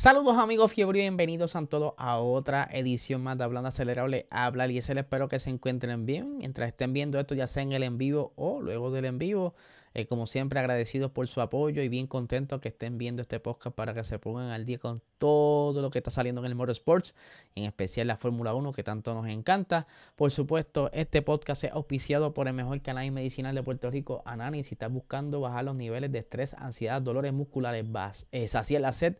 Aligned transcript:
Saludos 0.00 0.38
amigos 0.38 0.72
fiebre 0.72 1.00
y 1.00 1.02
bienvenidos 1.02 1.54
a 1.56 1.66
todos 1.66 1.92
a 1.98 2.16
otra 2.16 2.66
edición 2.72 3.22
más 3.22 3.36
de 3.36 3.44
Hablando 3.44 3.68
Acelerable. 3.68 4.26
Habla 4.30 4.66
y 4.66 4.78
espero 4.78 5.28
que 5.28 5.38
se 5.38 5.50
encuentren 5.50 6.06
bien 6.06 6.38
mientras 6.38 6.70
estén 6.70 6.94
viendo 6.94 7.20
esto 7.20 7.34
ya 7.34 7.46
sea 7.46 7.64
en 7.64 7.72
el 7.72 7.82
en 7.82 7.98
vivo 7.98 8.32
o 8.34 8.62
luego 8.62 8.90
del 8.90 9.04
en 9.04 9.18
vivo. 9.18 9.54
Eh, 9.92 10.06
como 10.06 10.26
siempre 10.26 10.58
agradecidos 10.58 11.10
por 11.10 11.28
su 11.28 11.42
apoyo 11.42 11.82
y 11.82 11.90
bien 11.90 12.06
contentos 12.06 12.62
que 12.62 12.68
estén 12.68 12.96
viendo 12.96 13.20
este 13.20 13.40
podcast 13.40 13.76
para 13.76 13.92
que 13.92 14.02
se 14.04 14.18
pongan 14.18 14.50
al 14.52 14.64
día 14.64 14.78
con 14.78 15.02
todo 15.18 15.82
lo 15.82 15.90
que 15.90 15.98
está 15.98 16.10
saliendo 16.10 16.40
en 16.40 16.46
el 16.46 16.54
motorsports, 16.54 17.12
en 17.54 17.64
especial 17.64 18.06
la 18.06 18.16
Fórmula 18.16 18.54
1 18.54 18.72
que 18.72 18.82
tanto 18.82 19.12
nos 19.12 19.26
encanta. 19.26 19.86
Por 20.16 20.30
supuesto, 20.30 20.90
este 20.94 21.20
podcast 21.20 21.64
es 21.64 21.72
auspiciado 21.72 22.32
por 22.32 22.48
el 22.48 22.54
mejor 22.54 22.80
canal 22.80 23.10
medicinal 23.10 23.54
de 23.54 23.62
Puerto 23.62 23.90
Rico, 23.90 24.22
Anani. 24.24 24.62
Si 24.62 24.76
estás 24.76 24.90
buscando 24.90 25.40
bajar 25.40 25.64
los 25.64 25.74
niveles 25.74 26.10
de 26.10 26.20
estrés, 26.20 26.54
ansiedad, 26.54 27.02
dolores 27.02 27.34
musculares, 27.34 27.84
vas, 27.90 28.28
eh, 28.32 28.48
saciar 28.48 28.80
la 28.80 28.92
sed 28.92 29.16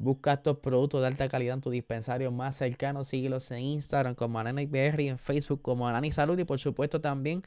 Busca 0.00 0.34
estos 0.34 0.58
productos 0.58 1.00
de 1.00 1.08
alta 1.08 1.28
calidad 1.28 1.54
en 1.54 1.60
tu 1.60 1.70
dispensario 1.70 2.30
más 2.30 2.54
cercano. 2.54 3.02
Síguelos 3.02 3.50
en 3.50 3.58
Instagram 3.58 4.14
como 4.14 4.38
AnaniBR 4.38 5.00
y 5.02 5.08
en 5.08 5.18
Facebook 5.18 5.60
como 5.60 5.88
Anani 5.88 6.12
Salud. 6.12 6.38
Y 6.38 6.44
por 6.44 6.60
supuesto 6.60 7.00
también 7.00 7.42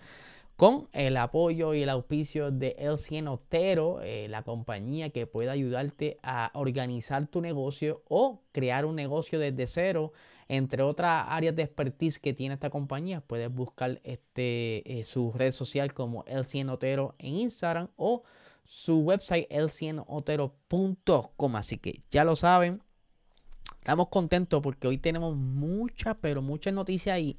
con 0.57 0.89
el 0.91 1.15
apoyo 1.15 1.73
y 1.73 1.83
el 1.83 1.89
auspicio 1.89 2.51
de 2.51 2.75
El 2.77 2.97
Cien 2.97 3.29
Otero, 3.29 4.01
eh, 4.01 4.27
la 4.27 4.43
compañía 4.43 5.11
que 5.11 5.27
puede 5.27 5.49
ayudarte 5.49 6.17
a 6.23 6.51
organizar 6.53 7.25
tu 7.27 7.39
negocio 7.39 8.03
o 8.09 8.41
crear 8.51 8.85
un 8.85 8.97
negocio 8.97 9.39
desde 9.39 9.65
cero. 9.65 10.11
Entre 10.49 10.83
otras 10.83 11.27
áreas 11.29 11.55
de 11.55 11.63
expertise 11.63 12.19
que 12.19 12.33
tiene 12.33 12.55
esta 12.55 12.69
compañía, 12.69 13.21
puedes 13.21 13.49
buscar 13.49 14.01
este, 14.03 14.99
eh, 14.99 15.03
su 15.03 15.31
red 15.31 15.51
social 15.51 15.93
como 15.93 16.25
El 16.27 16.43
Cien 16.43 16.67
Otero 16.67 17.13
en 17.17 17.35
Instagram 17.35 17.87
o 17.95 18.23
su 18.63 18.99
website 18.99 19.49
el100otero.com. 19.49 21.55
Así 21.55 21.77
que 21.77 22.01
ya 22.09 22.23
lo 22.23 22.35
saben. 22.35 22.81
Estamos 23.79 24.09
contentos 24.09 24.61
porque 24.61 24.87
hoy 24.87 24.97
tenemos 24.97 25.35
muchas, 25.35 26.15
pero 26.21 26.41
muchas 26.41 26.73
noticias 26.73 27.19
y 27.19 27.37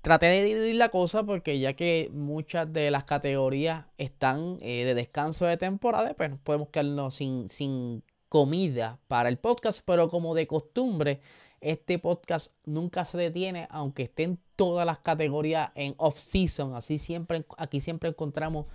traté 0.00 0.26
de 0.26 0.42
dividir 0.42 0.76
la 0.76 0.90
cosa 0.90 1.24
porque 1.24 1.58
ya 1.58 1.74
que 1.74 2.10
muchas 2.12 2.72
de 2.72 2.90
las 2.90 3.04
categorías 3.04 3.86
están 3.96 4.58
eh, 4.60 4.84
de 4.84 4.94
descanso 4.94 5.46
de 5.46 5.56
temporada, 5.56 6.14
pues 6.14 6.30
podemos 6.42 6.68
quedarnos 6.68 7.14
sin, 7.14 7.48
sin 7.50 8.02
comida 8.28 8.98
para 9.06 9.28
el 9.28 9.38
podcast, 9.38 9.80
pero 9.84 10.08
como 10.08 10.34
de 10.34 10.46
costumbre, 10.46 11.20
este 11.60 11.98
podcast 11.98 12.52
nunca 12.64 13.04
se 13.04 13.16
detiene, 13.16 13.66
aunque 13.70 14.02
estén 14.02 14.38
todas 14.56 14.84
las 14.84 14.98
categorías 14.98 15.70
en 15.74 15.94
off-season. 15.96 16.74
Así 16.74 16.98
siempre, 16.98 17.46
aquí 17.56 17.80
siempre 17.80 18.10
encontramos 18.10 18.66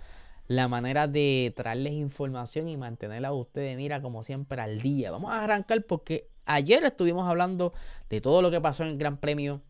la 0.50 0.66
manera 0.66 1.06
de 1.06 1.52
traerles 1.54 1.92
información 1.92 2.66
y 2.66 2.76
mantenerla 2.76 3.28
a 3.28 3.32
ustedes, 3.32 3.76
mira, 3.76 4.02
como 4.02 4.24
siempre, 4.24 4.60
al 4.60 4.80
día. 4.80 5.12
Vamos 5.12 5.30
a 5.30 5.44
arrancar 5.44 5.84
porque 5.84 6.26
ayer 6.44 6.82
estuvimos 6.84 7.28
hablando 7.28 7.72
de 8.08 8.20
todo 8.20 8.42
lo 8.42 8.50
que 8.50 8.60
pasó 8.60 8.82
en 8.82 8.88
el 8.88 8.98
Gran 8.98 9.18
Premio 9.18 9.62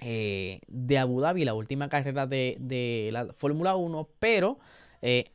eh, 0.00 0.58
de 0.66 0.98
Abu 0.98 1.20
Dhabi, 1.20 1.44
la 1.44 1.54
última 1.54 1.88
carrera 1.88 2.26
de, 2.26 3.10
la 3.12 3.32
Fórmula 3.36 3.76
1, 3.76 4.08
pero... 4.18 4.58
Eh, 5.02 5.30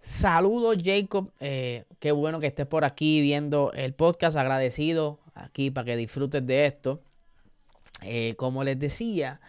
saludos 0.00 0.78
Jacob, 0.82 1.30
eh, 1.38 1.84
qué 1.98 2.12
bueno 2.12 2.40
que 2.40 2.46
estés 2.46 2.64
por 2.64 2.86
aquí 2.86 3.20
viendo 3.20 3.70
el 3.74 3.92
podcast, 3.92 4.34
agradecido 4.34 5.20
aquí 5.34 5.70
para 5.70 5.84
que 5.84 5.96
disfrutes 5.96 6.46
de 6.46 6.64
esto. 6.64 7.02
como 8.38 8.64
les 8.64 8.78
decía, 8.78 9.42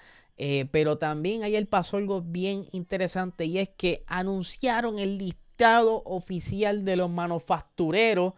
eh, 0.44 0.66
pero 0.72 0.98
también 0.98 1.44
ayer 1.44 1.70
pasó 1.70 1.98
algo 1.98 2.24
bien 2.24 2.66
interesante 2.72 3.46
y 3.46 3.60
es 3.60 3.70
que 3.70 4.04
anunciaron 4.08 4.98
el 4.98 5.20
listado 5.20 6.02
oficial 6.04 6.84
de 6.84 6.96
los 6.96 7.12
manufactureros 7.12 8.34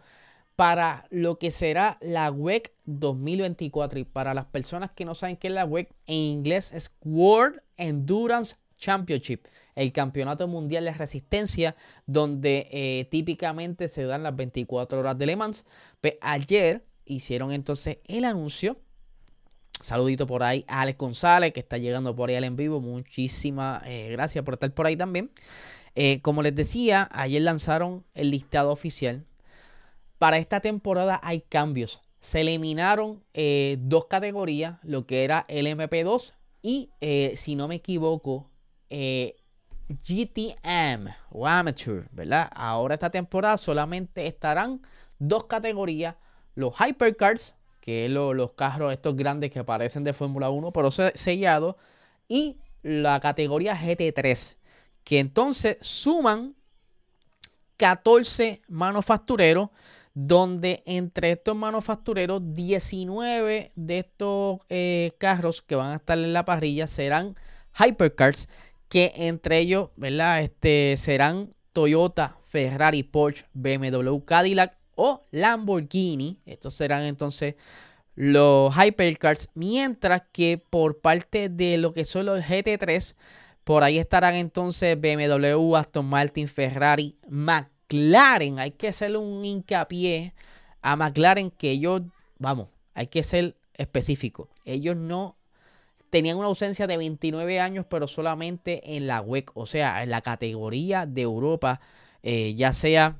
para 0.54 1.06
lo 1.08 1.38
que 1.38 1.50
será 1.50 1.96
la 2.02 2.30
WEC 2.30 2.74
2024. 2.84 4.00
Y 4.00 4.04
para 4.04 4.34
las 4.34 4.44
personas 4.44 4.90
que 4.90 5.06
no 5.06 5.14
saben 5.14 5.38
qué 5.38 5.48
es 5.48 5.54
la 5.54 5.64
WEC, 5.64 5.94
en 6.06 6.16
inglés 6.16 6.72
es 6.74 6.92
World 7.02 7.62
Endurance 7.78 8.56
Championship, 8.76 9.46
el 9.74 9.90
campeonato 9.90 10.46
mundial 10.46 10.84
de 10.84 10.92
resistencia, 10.92 11.74
donde 12.04 12.68
eh, 12.70 13.08
típicamente 13.10 13.88
se 13.88 14.04
dan 14.04 14.22
las 14.22 14.36
24 14.36 15.00
horas 15.00 15.16
de 15.16 15.24
Le 15.24 15.36
Mans. 15.36 15.64
Pues 16.02 16.18
ayer 16.20 16.84
hicieron 17.06 17.50
entonces 17.50 17.96
el 18.04 18.26
anuncio 18.26 18.78
Saludito 19.80 20.26
por 20.26 20.42
ahí 20.42 20.64
a 20.68 20.82
Alex 20.82 20.98
González, 20.98 21.52
que 21.52 21.60
está 21.60 21.78
llegando 21.78 22.14
por 22.14 22.28
ahí 22.28 22.36
al 22.36 22.44
en 22.44 22.56
vivo. 22.56 22.80
Muchísimas 22.80 23.82
eh, 23.86 24.08
gracias 24.10 24.44
por 24.44 24.54
estar 24.54 24.72
por 24.72 24.86
ahí 24.86 24.96
también. 24.96 25.30
Eh, 25.94 26.20
como 26.22 26.42
les 26.42 26.54
decía, 26.54 27.08
ayer 27.12 27.42
lanzaron 27.42 28.04
el 28.14 28.30
listado 28.30 28.70
oficial. 28.70 29.24
Para 30.18 30.38
esta 30.38 30.60
temporada 30.60 31.20
hay 31.22 31.40
cambios. 31.40 32.00
Se 32.20 32.40
eliminaron 32.40 33.22
eh, 33.34 33.76
dos 33.80 34.06
categorías, 34.06 34.78
lo 34.82 35.06
que 35.06 35.24
era 35.24 35.44
el 35.48 35.66
MP2 35.66 36.32
y, 36.62 36.88
si 37.36 37.54
no 37.56 37.68
me 37.68 37.74
equivoco, 37.74 38.48
GTM 39.88 41.08
o 41.30 41.46
Amateur, 41.46 42.08
¿verdad? 42.10 42.50
Ahora 42.54 42.94
esta 42.94 43.10
temporada 43.10 43.58
solamente 43.58 44.26
estarán 44.26 44.80
dos 45.18 45.44
categorías, 45.44 46.16
los 46.54 46.72
Hypercards 46.80 47.54
que 47.84 48.06
es 48.06 48.10
los 48.10 48.52
carros 48.52 48.94
estos 48.94 49.14
grandes 49.14 49.50
que 49.50 49.58
aparecen 49.58 50.04
de 50.04 50.14
Fórmula 50.14 50.48
1, 50.48 50.72
pero 50.72 50.90
sellado, 50.90 51.76
y 52.28 52.56
la 52.82 53.20
categoría 53.20 53.78
GT3, 53.78 54.56
que 55.04 55.18
entonces 55.18 55.76
suman 55.82 56.54
14 57.76 58.62
manufactureros, 58.68 59.68
donde 60.14 60.82
entre 60.86 61.32
estos 61.32 61.54
manufactureros 61.56 62.54
19 62.54 63.72
de 63.74 63.98
estos 63.98 64.60
eh, 64.70 65.12
carros 65.18 65.60
que 65.60 65.74
van 65.74 65.90
a 65.90 65.96
estar 65.96 66.16
en 66.16 66.32
la 66.32 66.46
parrilla 66.46 66.86
serán 66.86 67.36
hypercars, 67.78 68.48
que 68.88 69.12
entre 69.14 69.58
ellos, 69.58 69.90
¿verdad? 69.96 70.40
Este, 70.40 70.94
serán 70.96 71.54
Toyota, 71.74 72.38
Ferrari, 72.46 73.02
Porsche, 73.02 73.44
BMW, 73.52 74.20
Cadillac 74.24 74.74
o 74.96 75.24
Lamborghini. 75.30 76.38
Estos 76.46 76.74
serán 76.74 77.02
entonces 77.02 77.54
los 78.14 78.74
Hypercars. 78.74 79.48
Mientras 79.54 80.22
que 80.32 80.58
por 80.58 81.00
parte 81.00 81.48
de 81.48 81.76
lo 81.78 81.92
que 81.92 82.04
son 82.04 82.26
los 82.26 82.40
GT3, 82.40 83.14
por 83.64 83.82
ahí 83.82 83.98
estarán 83.98 84.34
entonces 84.34 85.00
BMW, 85.00 85.76
Aston 85.76 86.06
Martin, 86.06 86.48
Ferrari, 86.48 87.16
McLaren. 87.28 88.58
Hay 88.58 88.72
que 88.72 88.88
hacerle 88.88 89.18
un 89.18 89.44
hincapié 89.44 90.34
a 90.82 90.96
McLaren 90.96 91.50
que 91.50 91.70
ellos, 91.70 92.02
vamos, 92.38 92.68
hay 92.92 93.06
que 93.06 93.22
ser 93.22 93.56
específico. 93.74 94.48
Ellos 94.64 94.96
no 94.96 95.36
tenían 96.10 96.36
una 96.36 96.46
ausencia 96.46 96.86
de 96.86 96.96
29 96.96 97.58
años, 97.58 97.86
pero 97.88 98.06
solamente 98.06 98.96
en 98.96 99.06
la 99.06 99.20
WEC, 99.20 99.50
o 99.54 99.66
sea, 99.66 100.02
en 100.02 100.10
la 100.10 100.20
categoría 100.20 101.06
de 101.06 101.22
Europa, 101.22 101.80
eh, 102.22 102.54
ya 102.54 102.72
sea 102.72 103.18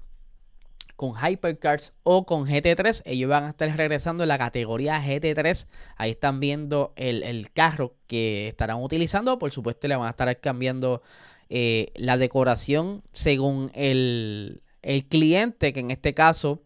con 0.96 1.14
Hypercars 1.17 1.93
o 2.02 2.25
con 2.26 2.46
GT3. 2.46 3.02
Ellos 3.05 3.29
van 3.29 3.44
a 3.44 3.50
estar 3.50 3.76
regresando 3.76 4.23
en 4.25 4.29
la 4.29 4.38
categoría 4.38 5.02
GT3. 5.02 5.67
Ahí 5.96 6.12
están 6.12 6.41
viendo 6.41 6.93
el, 6.96 7.50
carro 7.52 7.94
que 8.06 8.49
estarán 8.49 8.82
utilizando. 8.82 9.38
Por 9.38 9.50
supuesto, 9.50 9.88
le 9.88 9.96
van 9.96 10.06
a 10.06 10.11
estar 10.11 10.41
cambiando 10.41 11.02
eh, 11.49 11.93
la 11.96 12.17
decoración 12.17 13.02
según 13.12 13.70
el, 13.75 14.62
cliente, 15.08 15.73
que 15.73 15.81
en 15.81 15.91
este 15.91 16.14
caso, 16.14 16.62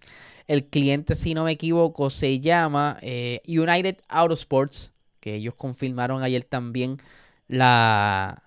el 0.47 0.67
cliente, 0.67 1.15
si 1.15 1.35
no 1.35 1.45
me 1.45 1.53
equivoco, 1.53 2.11
se 2.11 2.41
llama 2.41 2.99
eh, 3.01 3.41
United 3.47 3.99
Autosports, 4.09 4.93
que 5.21 5.37
ellos 5.37 5.55
confirmaron 5.55 6.23
ayer 6.23 6.45
también 6.45 6.99
la... 7.47 8.43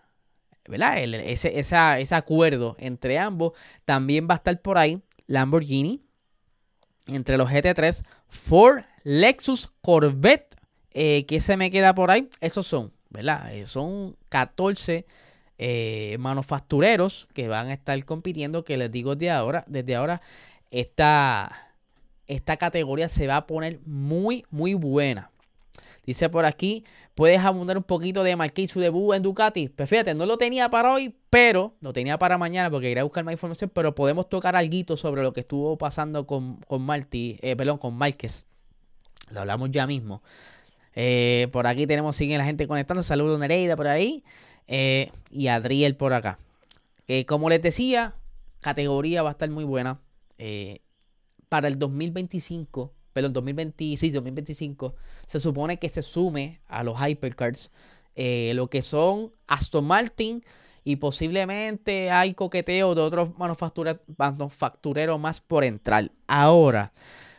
¿verdad? 0.67 0.99
ese, 0.99 1.59
ese 1.59 2.15
acuerdo 2.15 2.77
entre 2.79 3.19
ambos 3.19 3.53
también 3.83 4.27
va 4.29 4.35
a 4.35 4.37
estar 4.37 4.61
por 4.61 4.77
ahí 4.77 5.01
Lamborghini, 5.31 6.01
entre 7.07 7.37
los 7.37 7.49
GT3, 7.49 8.03
Ford, 8.27 8.83
Lexus, 9.03 9.71
Corvette, 9.81 10.55
eh, 10.91 11.25
que 11.25 11.41
se 11.41 11.57
me 11.57 11.71
queda 11.71 11.95
por 11.95 12.11
ahí. 12.11 12.29
Esos 12.41 12.67
son, 12.67 12.91
¿verdad? 13.09 13.53
Eh, 13.53 13.65
son 13.65 14.17
14 14.29 15.05
eh, 15.57 16.17
manufactureros 16.19 17.27
que 17.33 17.47
van 17.47 17.67
a 17.67 17.73
estar 17.73 18.03
compitiendo, 18.05 18.63
que 18.63 18.77
les 18.77 18.91
digo 18.91 19.15
desde 19.15 19.31
ahora, 19.31 19.63
desde 19.67 19.95
ahora 19.95 20.21
esta, 20.69 21.75
esta 22.27 22.57
categoría 22.57 23.09
se 23.09 23.27
va 23.27 23.37
a 23.37 23.47
poner 23.47 23.79
muy, 23.85 24.45
muy 24.49 24.73
buena. 24.73 25.31
Dice 26.05 26.29
por 26.29 26.45
aquí, 26.45 26.83
puedes 27.13 27.39
abundar 27.39 27.77
un 27.77 27.83
poquito 27.83 28.23
de 28.23 28.35
Marquis 28.35 28.71
su 28.71 28.79
debut 28.79 29.13
en 29.13 29.21
Ducati. 29.21 29.69
Pues 29.69 29.87
fíjate, 29.89 30.15
no 30.15 30.25
lo 30.25 30.37
tenía 30.37 30.69
para 30.69 30.91
hoy, 30.91 31.15
pero 31.29 31.75
lo 31.79 31.93
tenía 31.93 32.17
para 32.17 32.37
mañana 32.37 32.71
porque 32.71 32.89
iré 32.89 33.01
a 33.01 33.03
buscar 33.03 33.23
más 33.23 33.33
información. 33.33 33.71
Pero 33.73 33.93
podemos 33.93 34.27
tocar 34.27 34.55
algo 34.55 34.97
sobre 34.97 35.21
lo 35.21 35.31
que 35.31 35.41
estuvo 35.41 35.77
pasando 35.77 36.25
con, 36.25 36.57
con 36.61 36.87
eh, 37.11 37.55
perdón, 37.55 37.77
con 37.77 37.95
Márquez. 37.95 38.45
Lo 39.29 39.41
hablamos 39.41 39.69
ya 39.71 39.85
mismo. 39.85 40.23
Eh, 40.95 41.47
por 41.51 41.67
aquí 41.67 41.85
tenemos, 41.85 42.15
siguen 42.15 42.39
la 42.39 42.45
gente 42.45 42.67
conectando. 42.67 43.03
Saludos 43.03 43.39
Nereida 43.39 43.75
por 43.75 43.87
ahí. 43.87 44.23
Eh, 44.67 45.11
y 45.29 45.47
Adriel 45.47 45.95
por 45.95 46.13
acá. 46.13 46.39
como 47.27 47.49
les 47.49 47.61
decía, 47.61 48.15
categoría 48.61 49.21
va 49.21 49.29
a 49.29 49.33
estar 49.33 49.49
muy 49.49 49.65
buena. 49.65 49.99
para 51.49 51.67
el 51.67 51.77
2025 51.77 52.91
pero 53.13 53.27
en 53.27 53.33
2026, 53.33 54.13
2025, 54.13 54.95
se 55.27 55.39
supone 55.39 55.77
que 55.77 55.89
se 55.89 56.01
sume 56.01 56.61
a 56.67 56.83
los 56.83 56.97
hypercars 56.99 57.71
eh, 58.15 58.51
lo 58.55 58.69
que 58.69 58.81
son 58.81 59.31
Aston 59.47 59.85
Martin 59.85 60.43
y 60.83 60.97
posiblemente 60.97 62.11
hay 62.11 62.33
coqueteo 62.33 62.95
de 62.95 63.01
otros 63.01 63.29
manufactureros 63.37 65.19
más 65.19 65.39
por 65.39 65.63
entrar. 65.63 66.11
Ahora, 66.27 66.91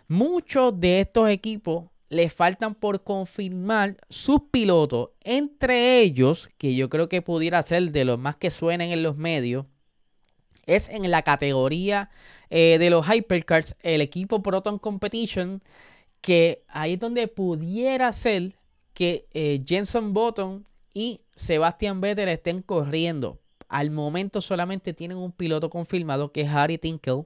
muchos 0.08 0.78
de 0.78 1.00
estos 1.00 1.28
equipos 1.28 1.84
le 2.08 2.28
faltan 2.28 2.74
por 2.74 3.02
confirmar 3.02 3.96
sus 4.10 4.42
pilotos, 4.50 5.10
entre 5.24 6.00
ellos, 6.00 6.48
que 6.58 6.74
yo 6.74 6.90
creo 6.90 7.08
que 7.08 7.22
pudiera 7.22 7.62
ser 7.62 7.90
de 7.90 8.04
los 8.04 8.18
más 8.18 8.36
que 8.36 8.50
suenen 8.50 8.92
en 8.92 9.02
los 9.02 9.16
medios, 9.16 9.66
es 10.66 10.88
en 10.88 11.10
la 11.10 11.22
categoría 11.22 12.10
eh, 12.50 12.78
de 12.78 12.90
los 12.90 13.06
Hypercars, 13.08 13.76
el 13.80 14.00
equipo 14.00 14.42
Proton 14.42 14.78
Competition, 14.78 15.62
que 16.20 16.64
ahí 16.68 16.94
es 16.94 17.00
donde 17.00 17.28
pudiera 17.28 18.12
ser 18.12 18.54
que 18.94 19.26
eh, 19.32 19.58
Jenson 19.66 20.12
Button 20.12 20.66
y 20.92 21.22
Sebastian 21.34 22.00
Vettel 22.00 22.28
estén 22.28 22.62
corriendo. 22.62 23.40
Al 23.68 23.90
momento 23.90 24.40
solamente 24.40 24.92
tienen 24.92 25.16
un 25.16 25.32
piloto 25.32 25.70
confirmado 25.70 26.30
que 26.30 26.42
es 26.42 26.50
Harry 26.50 26.78
Tinkle, 26.78 27.24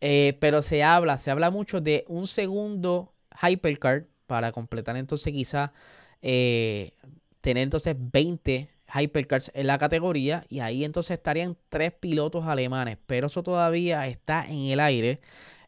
eh, 0.00 0.36
pero 0.40 0.62
se 0.62 0.82
habla, 0.82 1.18
se 1.18 1.30
habla 1.30 1.50
mucho 1.50 1.80
de 1.80 2.04
un 2.08 2.26
segundo 2.26 3.12
Hypercar 3.42 4.06
para 4.26 4.52
completar 4.52 4.96
entonces 4.96 5.32
quizá 5.32 5.72
tener 6.20 7.62
entonces 7.64 7.94
20 7.98 8.70
Hypercars 8.94 9.50
en 9.54 9.66
la 9.66 9.78
categoría 9.78 10.44
y 10.48 10.60
ahí 10.60 10.84
entonces 10.84 11.16
estarían 11.16 11.56
tres 11.68 11.92
pilotos 11.92 12.44
alemanes, 12.46 12.98
pero 13.06 13.28
eso 13.28 13.42
todavía 13.42 14.06
está 14.06 14.44
en 14.46 14.66
el 14.66 14.80
aire. 14.80 15.20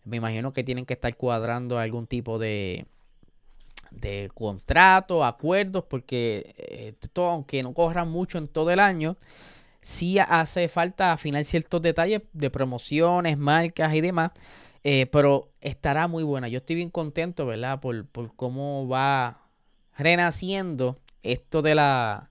Me 0.05 0.19
imagino 0.19 0.53
que 0.53 0.65
tienen 0.65 0.85
que 0.85 0.95
estar 0.95 1.17
cuadrando 1.17 1.79
algún 1.79 2.07
tipo 2.07 2.39
de, 2.39 2.87
de 3.91 4.31
contrato, 4.35 5.25
acuerdos, 5.25 5.85
porque 5.89 6.55
eh, 6.59 6.95
todo, 7.13 7.31
aunque 7.31 7.63
no 7.63 7.73
corran 7.73 8.11
mucho 8.11 8.39
en 8.39 8.49
todo 8.49 8.71
el 8.71 8.81
año, 8.81 9.17
sí 9.81 10.19
hace 10.19 10.69
falta 10.69 11.13
afinar 11.13 11.45
ciertos 11.45 11.81
detalles 11.83 12.23
de 12.33 12.51
promociones, 12.51 13.39
marcas 13.39 13.95
y 13.95 14.01
demás. 14.01 14.33
Eh, 14.85 15.07
pero 15.07 15.51
estará 15.63 16.09
muy 16.09 16.25
buena. 16.25 16.49
Yo 16.49 16.59
estoy 16.59 16.77
bien 16.77 16.91
contento, 16.91 17.47
¿verdad? 17.47 17.81
Por, 17.81 18.07
por 18.07 18.35
cómo 18.37 18.87
va 18.87 19.41
renaciendo 19.97 20.99
esto 21.23 21.63
de 21.63 21.75
la, 21.75 22.31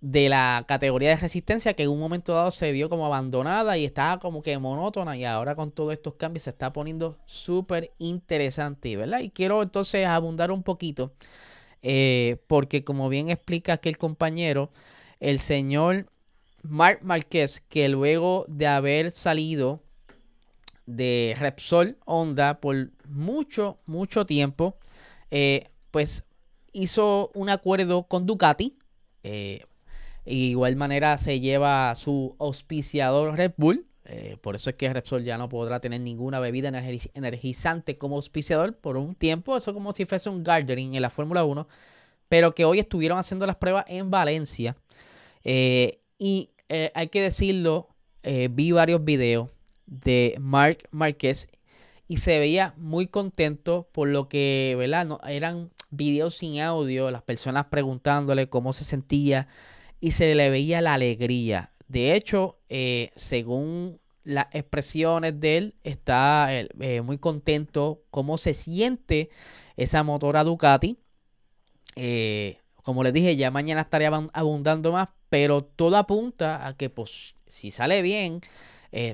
de 0.00 0.28
la 0.28 0.64
categoría 0.68 1.10
de 1.10 1.16
resistencia 1.16 1.74
que 1.74 1.82
en 1.84 1.90
un 1.90 1.98
momento 1.98 2.34
dado 2.34 2.50
se 2.50 2.70
vio 2.72 2.88
como 2.88 3.06
abandonada 3.06 3.76
y 3.78 3.84
estaba 3.84 4.20
como 4.20 4.42
que 4.42 4.56
monótona 4.58 5.16
y 5.16 5.24
ahora 5.24 5.56
con 5.56 5.72
todos 5.72 5.92
estos 5.92 6.14
cambios 6.14 6.44
se 6.44 6.50
está 6.50 6.72
poniendo 6.72 7.18
súper 7.26 7.92
interesante, 7.98 8.96
¿verdad? 8.96 9.20
Y 9.20 9.30
quiero 9.30 9.62
entonces 9.62 10.06
abundar 10.06 10.50
un 10.52 10.62
poquito 10.62 11.12
eh, 11.82 12.36
porque 12.46 12.84
como 12.84 13.08
bien 13.08 13.30
explica 13.30 13.74
aquí 13.74 13.88
el 13.88 13.98
compañero, 13.98 14.70
el 15.20 15.38
señor 15.38 16.06
Mark 16.62 17.00
Marquez 17.02 17.60
que 17.68 17.88
luego 17.88 18.44
de 18.48 18.66
haber 18.66 19.10
salido 19.10 19.82
de 20.86 21.36
Repsol 21.38 21.98
Honda 22.06 22.60
por 22.60 22.90
mucho, 23.06 23.78
mucho 23.86 24.26
tiempo, 24.26 24.76
eh, 25.30 25.68
pues 25.90 26.24
hizo 26.72 27.30
un 27.34 27.50
acuerdo 27.50 28.04
con 28.04 28.26
Ducati. 28.26 28.78
Eh, 29.22 29.64
igual 30.34 30.76
manera 30.76 31.16
se 31.18 31.40
lleva 31.40 31.94
su 31.94 32.36
auspiciador 32.38 33.36
Red 33.36 33.52
Bull. 33.56 33.86
Eh, 34.04 34.36
por 34.40 34.54
eso 34.54 34.70
es 34.70 34.76
que 34.76 34.92
Repsol 34.92 35.22
ya 35.22 35.36
no 35.36 35.48
podrá 35.48 35.80
tener 35.80 36.00
ninguna 36.00 36.40
bebida 36.40 36.68
energizante 37.14 37.98
como 37.98 38.16
auspiciador 38.16 38.76
por 38.76 38.96
un 38.96 39.14
tiempo. 39.14 39.56
Eso 39.56 39.74
como 39.74 39.92
si 39.92 40.06
fuese 40.06 40.30
un 40.30 40.42
gardening 40.42 40.94
en 40.94 41.02
la 41.02 41.10
Fórmula 41.10 41.44
1. 41.44 41.68
Pero 42.28 42.54
que 42.54 42.64
hoy 42.64 42.78
estuvieron 42.78 43.18
haciendo 43.18 43.46
las 43.46 43.56
pruebas 43.56 43.84
en 43.88 44.10
Valencia. 44.10 44.76
Eh, 45.44 46.00
y 46.18 46.50
eh, 46.68 46.90
hay 46.94 47.08
que 47.08 47.22
decirlo, 47.22 47.88
vi 48.50 48.72
varios 48.72 49.02
videos 49.02 49.48
de 49.86 50.36
Mark 50.38 50.86
Márquez 50.90 51.48
y 52.08 52.18
se 52.18 52.38
veía 52.38 52.74
muy 52.76 53.06
contento 53.06 53.88
por 53.92 54.08
lo 54.08 54.28
que, 54.28 54.74
¿verdad? 54.78 55.06
No, 55.06 55.20
eran 55.26 55.70
videos 55.90 56.36
sin 56.36 56.60
audio, 56.60 57.10
las 57.10 57.22
personas 57.22 57.66
preguntándole 57.66 58.48
cómo 58.48 58.72
se 58.72 58.84
sentía 58.84 59.48
y 60.00 60.12
se 60.12 60.34
le 60.34 60.50
veía 60.50 60.80
la 60.80 60.94
alegría. 60.94 61.72
De 61.88 62.14
hecho, 62.14 62.58
eh, 62.68 63.10
según 63.16 64.00
las 64.24 64.46
expresiones 64.52 65.40
de 65.40 65.56
él, 65.56 65.74
está 65.84 66.48
eh, 66.52 67.00
muy 67.02 67.18
contento 67.18 68.02
cómo 68.10 68.36
se 68.38 68.54
siente 68.54 69.30
esa 69.76 70.02
motora 70.02 70.44
Ducati. 70.44 70.98
Eh, 71.96 72.58
como 72.82 73.02
les 73.02 73.12
dije, 73.12 73.36
ya 73.36 73.50
mañana 73.50 73.82
estaría 73.82 74.10
abundando 74.32 74.92
más, 74.92 75.08
pero 75.30 75.64
todo 75.64 75.96
apunta 75.96 76.66
a 76.66 76.76
que, 76.76 76.90
pues, 76.90 77.34
si 77.46 77.70
sale 77.70 78.02
bien, 78.02 78.40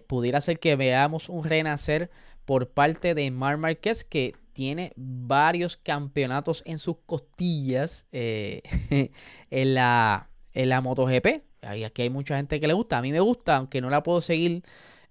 pudiera 0.06 0.40
ser 0.40 0.60
que 0.60 0.76
veamos 0.76 1.28
un 1.28 1.42
renacer 1.42 2.10
por 2.44 2.70
parte 2.70 3.14
de 3.14 3.30
Mar 3.32 3.56
Márquez, 3.56 4.04
que 4.04 4.34
tiene 4.52 4.92
varios 4.94 5.76
campeonatos 5.76 6.62
en 6.66 6.78
sus 6.78 6.98
costillas 7.06 8.06
en 8.12 9.74
la 9.74 10.28
en 10.54 10.68
la 10.68 10.80
MotoGP. 10.80 11.42
Aquí 11.62 12.02
hay 12.02 12.10
mucha 12.10 12.36
gente 12.36 12.60
que 12.60 12.66
le 12.66 12.72
gusta. 12.72 12.98
A 12.98 13.02
mí 13.02 13.12
me 13.12 13.20
gusta, 13.20 13.56
aunque 13.56 13.80
no 13.80 13.90
la 13.90 14.02
puedo 14.02 14.20
seguir 14.20 14.62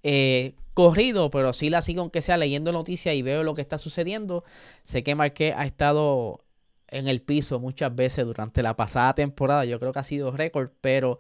eh, 0.02 0.56
corrido, 0.74 1.30
pero 1.30 1.54
sí 1.54 1.70
la 1.70 1.82
sigo 1.82 2.02
aunque 2.02 2.22
sea 2.22 2.38
leyendo 2.38 2.72
noticias 2.72 3.16
y 3.16 3.22
veo 3.22 3.44
lo 3.44 3.56
que 3.56 3.62
está 3.62 3.78
sucediendo. 3.78 4.44
Sé 4.84 5.04
que 5.04 5.16
Marquez 5.16 5.54
ha 5.56 5.66
estado 5.66 6.40
en 6.88 7.08
el 7.08 7.22
piso 7.22 7.60
muchas 7.60 7.94
veces 7.94 8.26
durante 8.26 8.64
la 8.64 8.76
pasada 8.76 9.14
temporada. 9.14 9.66
Yo 9.66 9.80
creo 9.80 9.94
que 9.94 10.00
ha 10.00 10.04
sido 10.04 10.32
récord, 10.32 10.70
pero 10.82 11.20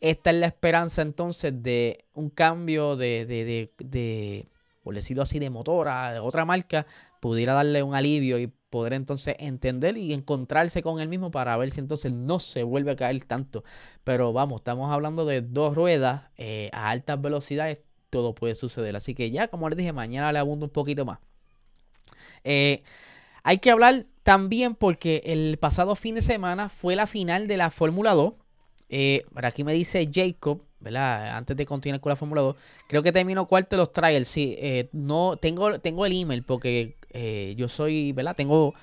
esta 0.00 0.30
es 0.30 0.36
la 0.36 0.46
esperanza 0.46 1.02
entonces 1.02 1.62
de 1.62 2.04
un 2.12 2.30
cambio 2.30 2.96
de, 2.96 3.24
de, 3.24 3.44
de, 3.44 3.72
de 3.78 4.48
por 4.82 4.94
decirlo 4.94 5.22
así, 5.22 5.38
de 5.38 5.50
motora, 5.50 6.12
de 6.12 6.18
otra 6.18 6.44
marca, 6.44 6.86
pudiera 7.22 7.54
darle 7.54 7.84
un 7.84 7.94
alivio 7.94 8.40
y 8.40 8.48
poder 8.68 8.94
entonces 8.94 9.36
entender 9.38 9.96
y 9.96 10.12
encontrarse 10.12 10.82
con 10.82 10.98
él 10.98 11.08
mismo 11.08 11.30
para 11.30 11.56
ver 11.56 11.70
si 11.70 11.78
entonces 11.78 12.10
no 12.12 12.40
se 12.40 12.64
vuelve 12.64 12.90
a 12.90 12.96
caer 12.96 13.22
tanto. 13.22 13.62
Pero 14.02 14.32
vamos, 14.32 14.62
estamos 14.62 14.90
hablando 14.90 15.24
de 15.24 15.40
dos 15.40 15.76
ruedas 15.76 16.22
eh, 16.36 16.68
a 16.72 16.90
altas 16.90 17.22
velocidades, 17.22 17.80
todo 18.10 18.34
puede 18.34 18.56
suceder. 18.56 18.96
Así 18.96 19.14
que 19.14 19.30
ya, 19.30 19.46
como 19.46 19.68
les 19.68 19.78
dije, 19.78 19.92
mañana 19.92 20.32
le 20.32 20.40
abundo 20.40 20.66
un 20.66 20.72
poquito 20.72 21.04
más. 21.04 21.20
Eh, 22.42 22.82
hay 23.44 23.58
que 23.58 23.70
hablar 23.70 24.04
también 24.24 24.74
porque 24.74 25.22
el 25.26 25.58
pasado 25.58 25.94
fin 25.94 26.16
de 26.16 26.22
semana 26.22 26.68
fue 26.70 26.96
la 26.96 27.06
final 27.06 27.46
de 27.46 27.56
la 27.56 27.70
Fórmula 27.70 28.14
2. 28.14 28.32
Eh, 28.88 29.24
aquí 29.36 29.62
me 29.62 29.74
dice 29.74 30.10
Jacob, 30.12 30.64
¿verdad? 30.80 31.36
Antes 31.36 31.56
de 31.56 31.66
continuar 31.66 32.00
con 32.00 32.10
la 32.10 32.16
Fórmula 32.16 32.40
2, 32.40 32.56
creo 32.88 33.04
que 33.04 33.12
terminó 33.12 33.46
cuarto 33.46 33.76
de 33.76 33.82
los 33.82 33.92
trials. 33.92 34.26
Sí, 34.26 34.58
no 34.90 35.36
tengo, 35.36 35.78
tengo 35.78 36.04
el 36.04 36.20
email 36.20 36.42
porque 36.42 36.96
eh, 37.12 37.54
yo 37.56 37.68
soy, 37.68 38.12
¿verdad? 38.12 38.36
Tengo 38.36 38.74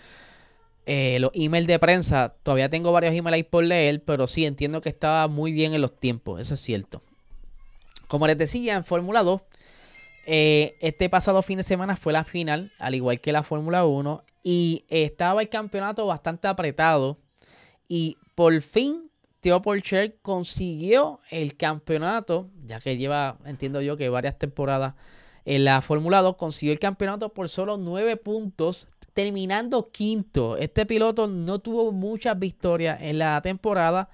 eh, 0.86 1.20
los 1.20 1.32
emails 1.34 1.68
de 1.68 1.80
prensa. 1.80 2.34
Todavía 2.44 2.70
tengo 2.70 2.92
varios 2.92 3.14
emails 3.14 3.36
ahí 3.36 3.44
por 3.44 3.64
leer, 3.64 4.04
pero 4.04 4.28
sí 4.28 4.46
entiendo 4.46 4.82
que 4.82 4.90
estaba 4.90 5.28
muy 5.28 5.52
bien 5.52 5.74
en 5.74 5.82
los 5.82 6.00
tiempos. 6.00 6.42
Eso 6.42 6.56
es 6.56 6.60
cierto. 6.60 7.02
Como 8.08 8.28
les 8.28 8.38
decía, 8.38 8.76
en 8.76 8.86
Fórmula 8.86 9.24
2, 9.24 9.42
eh, 10.26 10.78
este 10.82 11.10
pasado 11.10 11.42
fin 11.42 11.58
de 11.58 11.64
semana 11.64 11.96
fue 11.96 12.14
la 12.14 12.24
final, 12.24 12.72
al 12.80 12.96
igual 12.96 13.22
que 13.22 13.32
la 13.32 13.44
Fórmula 13.44 13.86
1. 13.86 14.24
Y 14.44 14.86
estaba 14.90 15.42
el 15.42 15.50
campeonato 15.50 16.06
bastante 16.06 16.48
apretado. 16.48 17.20
Y 17.88 18.18
por 18.36 18.60
fin, 18.62 19.10
Theo 19.42 19.62
Porcher 19.62 20.18
consiguió 20.22 21.22
el 21.30 21.56
campeonato, 21.56 22.50
ya 22.66 22.80
que 22.80 22.98
lleva, 22.98 23.38
entiendo 23.46 23.82
yo, 23.82 23.96
que 23.96 24.10
varias 24.10 24.38
temporadas 24.38 24.96
en 25.50 25.66
la 25.66 25.82
Fórmula 25.82 26.22
2 26.22 26.36
consiguió 26.36 26.74
el 26.74 26.80
campeonato 26.80 27.34
por 27.34 27.50
solo 27.50 27.76
9 27.76 28.18
puntos, 28.18 28.86
terminando 29.16 29.90
quinto. 29.90 30.58
Este 30.58 30.86
piloto 30.86 31.26
no 31.26 31.58
tuvo 31.58 31.92
muchas 31.92 32.38
victorias 32.38 33.00
en 33.02 33.18
la 33.18 33.42
temporada, 33.42 34.10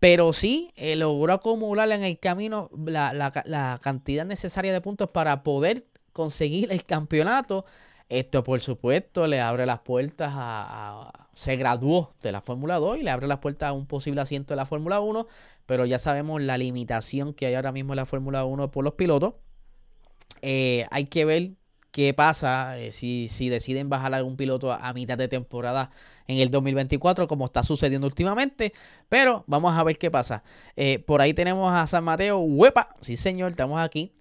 pero 0.00 0.32
sí 0.32 0.72
eh, 0.76 0.96
logró 0.96 1.34
acumular 1.34 1.92
en 1.92 2.02
el 2.02 2.18
camino 2.18 2.70
la, 2.86 3.78
cantidad 3.82 4.24
necesaria 4.24 4.72
de 4.72 4.80
puntos 4.80 5.10
para 5.10 5.42
poder 5.42 5.84
conseguir 6.14 6.72
el 6.72 6.86
campeonato. 6.86 7.66
Esto, 8.08 8.42
por 8.42 8.62
supuesto, 8.62 9.26
le 9.26 9.42
abre 9.42 9.66
las 9.66 9.80
puertas 9.80 10.32
a, 10.34 11.28
se 11.34 11.56
graduó 11.56 12.14
de 12.22 12.32
la 12.32 12.40
Fórmula 12.40 12.76
2 12.76 12.96
y 12.96 13.02
le 13.02 13.10
abre 13.10 13.26
las 13.26 13.40
puertas 13.40 13.68
a 13.68 13.72
un 13.74 13.84
posible 13.84 14.22
asiento 14.22 14.54
de 14.54 14.56
la 14.56 14.64
Fórmula 14.64 15.00
1, 15.00 15.26
pero 15.66 15.84
ya 15.84 15.98
sabemos 15.98 16.40
la 16.40 16.56
limitación 16.56 17.34
que 17.34 17.44
hay 17.44 17.56
ahora 17.56 17.72
mismo 17.72 17.92
en 17.92 17.98
la 17.98 18.06
Fórmula 18.06 18.46
1 18.46 18.70
por 18.70 18.84
los 18.84 18.94
pilotos. 18.94 19.34
Eh, 20.40 20.86
hay 20.90 21.06
que 21.06 21.24
ver 21.24 21.52
qué 21.92 22.14
pasa 22.14 22.78
eh, 22.78 22.90
si, 22.90 23.28
si, 23.28 23.48
deciden 23.50 23.88
bajar 23.88 24.14
a 24.14 24.16
algún 24.16 24.36
piloto 24.36 24.72
a, 24.72 24.92
mitad 24.94 25.18
de 25.18 25.28
temporada 25.28 25.90
en 26.26 26.38
el 26.38 26.50
2024, 26.50 27.28
como 27.28 27.44
está 27.44 27.62
sucediendo 27.62 28.06
últimamente. 28.06 28.72
Pero 29.08 29.44
vamos 29.46 29.78
a 29.78 29.84
ver 29.84 29.98
qué 29.98 30.10
pasa. 30.10 30.42
Eh, 30.74 30.98
por 31.00 31.20
ahí 31.20 31.34
tenemos 31.34 31.72
a 31.72 31.86
San 31.86 32.02
Mateo. 32.04 32.38
¡Huepa! 32.38 32.96
Sí, 33.00 33.16
señor, 33.16 33.52
estamos 33.52 33.80
aquí. 33.80 34.12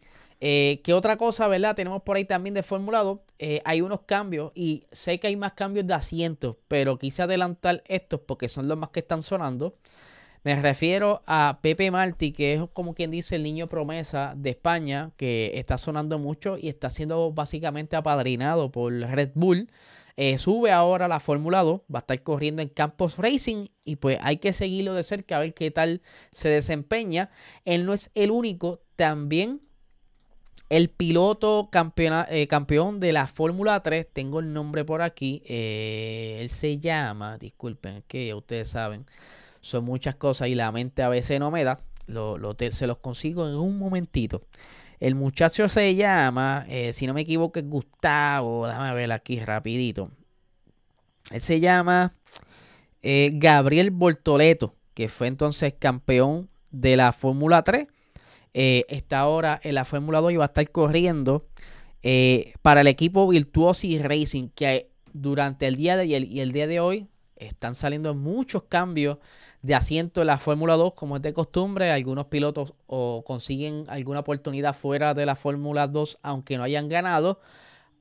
Eh, 0.41 0.81
¿Qué 0.83 0.93
otra 0.93 1.17
cosa, 1.17 1.47
verdad? 1.47 1.75
Tenemos 1.75 2.01
por 2.03 2.17
ahí 2.17 2.25
también 2.25 2.53
de 2.53 2.63
Fórmula 2.63 2.99
2. 3.03 3.19
hay 3.63 3.81
unos 3.81 4.01
cambios 4.01 4.51
y 4.55 4.83
sé 4.91 5.19
que 5.19 5.27
hay 5.27 5.35
más 5.37 5.53
cambios 5.53 5.87
de 5.87 5.93
asientos, 5.93 6.57
pero 6.67 6.97
quise 6.97 7.21
adelantar 7.21 7.83
estos 7.87 8.21
porque 8.21 8.49
son 8.49 8.67
los 8.67 8.77
más 8.77 8.89
que 8.89 8.99
están 8.99 9.23
sonando. 9.23 9.75
Me 10.43 10.55
refiero 10.59 11.21
a 11.27 11.59
Pepe 11.61 11.91
Martí, 11.91 12.31
que 12.31 12.53
es 12.53 12.61
como 12.73 12.95
quien 12.95 13.11
dice 13.11 13.35
el 13.35 13.43
niño 13.43 13.67
promesa 13.67 14.33
de 14.35 14.51
España, 14.51 15.11
que 15.15 15.51
está 15.53 15.77
sonando 15.77 16.17
mucho 16.17 16.57
y 16.57 16.67
está 16.67 16.89
siendo 16.89 17.31
básicamente 17.31 17.95
apadrinado 17.95 18.71
por 18.71 18.91
Red 18.91 19.31
Bull. 19.35 19.67
Eh, 20.17 20.37
sube 20.39 20.71
ahora 20.71 21.07
la 21.07 21.19
Fórmula 21.19 21.61
2, 21.61 21.81
va 21.93 21.99
a 21.99 21.99
estar 21.99 22.21
corriendo 22.23 22.61
en 22.61 22.69
Campos 22.69 23.17
Racing 23.17 23.67
y 23.85 23.97
pues 23.97 24.17
hay 24.21 24.37
que 24.37 24.51
seguirlo 24.51 24.93
de 24.93 25.03
cerca 25.03 25.37
a 25.37 25.39
ver 25.39 25.53
qué 25.53 25.69
tal 25.69 26.01
se 26.31 26.49
desempeña. 26.49 27.29
Él 27.63 27.85
no 27.85 27.93
es 27.93 28.09
el 28.15 28.31
único, 28.31 28.81
también 28.95 29.61
el 30.69 30.89
piloto 30.89 31.69
eh, 32.29 32.47
campeón 32.47 32.99
de 32.99 33.13
la 33.13 33.27
Fórmula 33.27 33.83
3, 33.83 34.07
tengo 34.11 34.39
el 34.39 34.53
nombre 34.53 34.85
por 34.85 35.01
aquí, 35.01 35.43
eh, 35.45 36.37
él 36.39 36.49
se 36.49 36.79
llama, 36.79 37.37
disculpen, 37.37 38.03
que 38.07 38.33
ustedes 38.33 38.69
saben, 38.69 39.05
son 39.61 39.85
muchas 39.85 40.15
cosas 40.15 40.49
y 40.49 40.55
la 40.55 40.71
mente 40.71 41.03
a 41.03 41.09
veces 41.09 41.39
no 41.39 41.51
me 41.51 41.63
da. 41.63 41.79
Lo, 42.07 42.37
se 42.71 42.87
los 42.87 42.97
consigo 42.97 43.47
en 43.47 43.55
un 43.55 43.77
momentito. 43.77 44.41
El 44.99 45.15
muchacho 45.15 45.69
se 45.69 45.95
llama, 45.95 46.65
eh, 46.67 46.93
si 46.93 47.07
no 47.07 47.13
me 47.13 47.21
equivoco, 47.21 47.57
es 47.57 47.67
Gustavo. 47.67 48.67
Déjame 48.67 48.93
ver 48.93 49.11
aquí 49.11 49.39
rapidito. 49.39 50.11
Él 51.31 51.41
se 51.41 51.59
llama 51.59 52.13
eh, 53.01 53.31
Gabriel 53.33 53.91
Bortoleto, 53.91 54.75
que 54.93 55.07
fue 55.07 55.27
entonces 55.27 55.73
campeón 55.79 56.49
de 56.71 56.97
la 56.97 57.13
Fórmula 57.13 57.63
3. 57.63 57.87
Eh, 58.53 58.85
está 58.89 59.19
ahora 59.19 59.59
en 59.63 59.75
la 59.75 59.85
Fórmula 59.85 60.19
2 60.19 60.33
y 60.33 60.35
va 60.35 60.45
a 60.45 60.47
estar 60.47 60.69
corriendo 60.69 61.47
para 62.63 62.81
el 62.81 62.87
equipo 62.87 63.27
Virtuosi 63.27 63.99
Racing, 63.99 64.49
que 64.49 64.89
durante 65.13 65.67
el 65.67 65.75
día 65.75 65.95
de 65.95 66.03
ayer 66.03 66.23
y 66.23 66.39
el 66.39 66.51
día 66.51 66.65
de 66.65 66.79
hoy 66.79 67.07
están 67.35 67.75
saliendo 67.75 68.13
muchos 68.13 68.63
cambios 68.63 69.17
de 69.61 69.75
asiento 69.75 70.21
en 70.21 70.27
la 70.27 70.37
Fórmula 70.37 70.75
2, 70.75 70.93
como 70.93 71.17
es 71.17 71.21
de 71.21 71.33
costumbre. 71.33 71.91
Algunos 71.91 72.27
pilotos 72.27 72.73
o 72.87 73.23
consiguen 73.25 73.85
alguna 73.87 74.21
oportunidad 74.21 74.75
fuera 74.75 75.13
de 75.13 75.25
la 75.25 75.35
Fórmula 75.35 75.87
2, 75.87 76.17
aunque 76.23 76.57
no 76.57 76.63
hayan 76.63 76.89
ganado, 76.89 77.39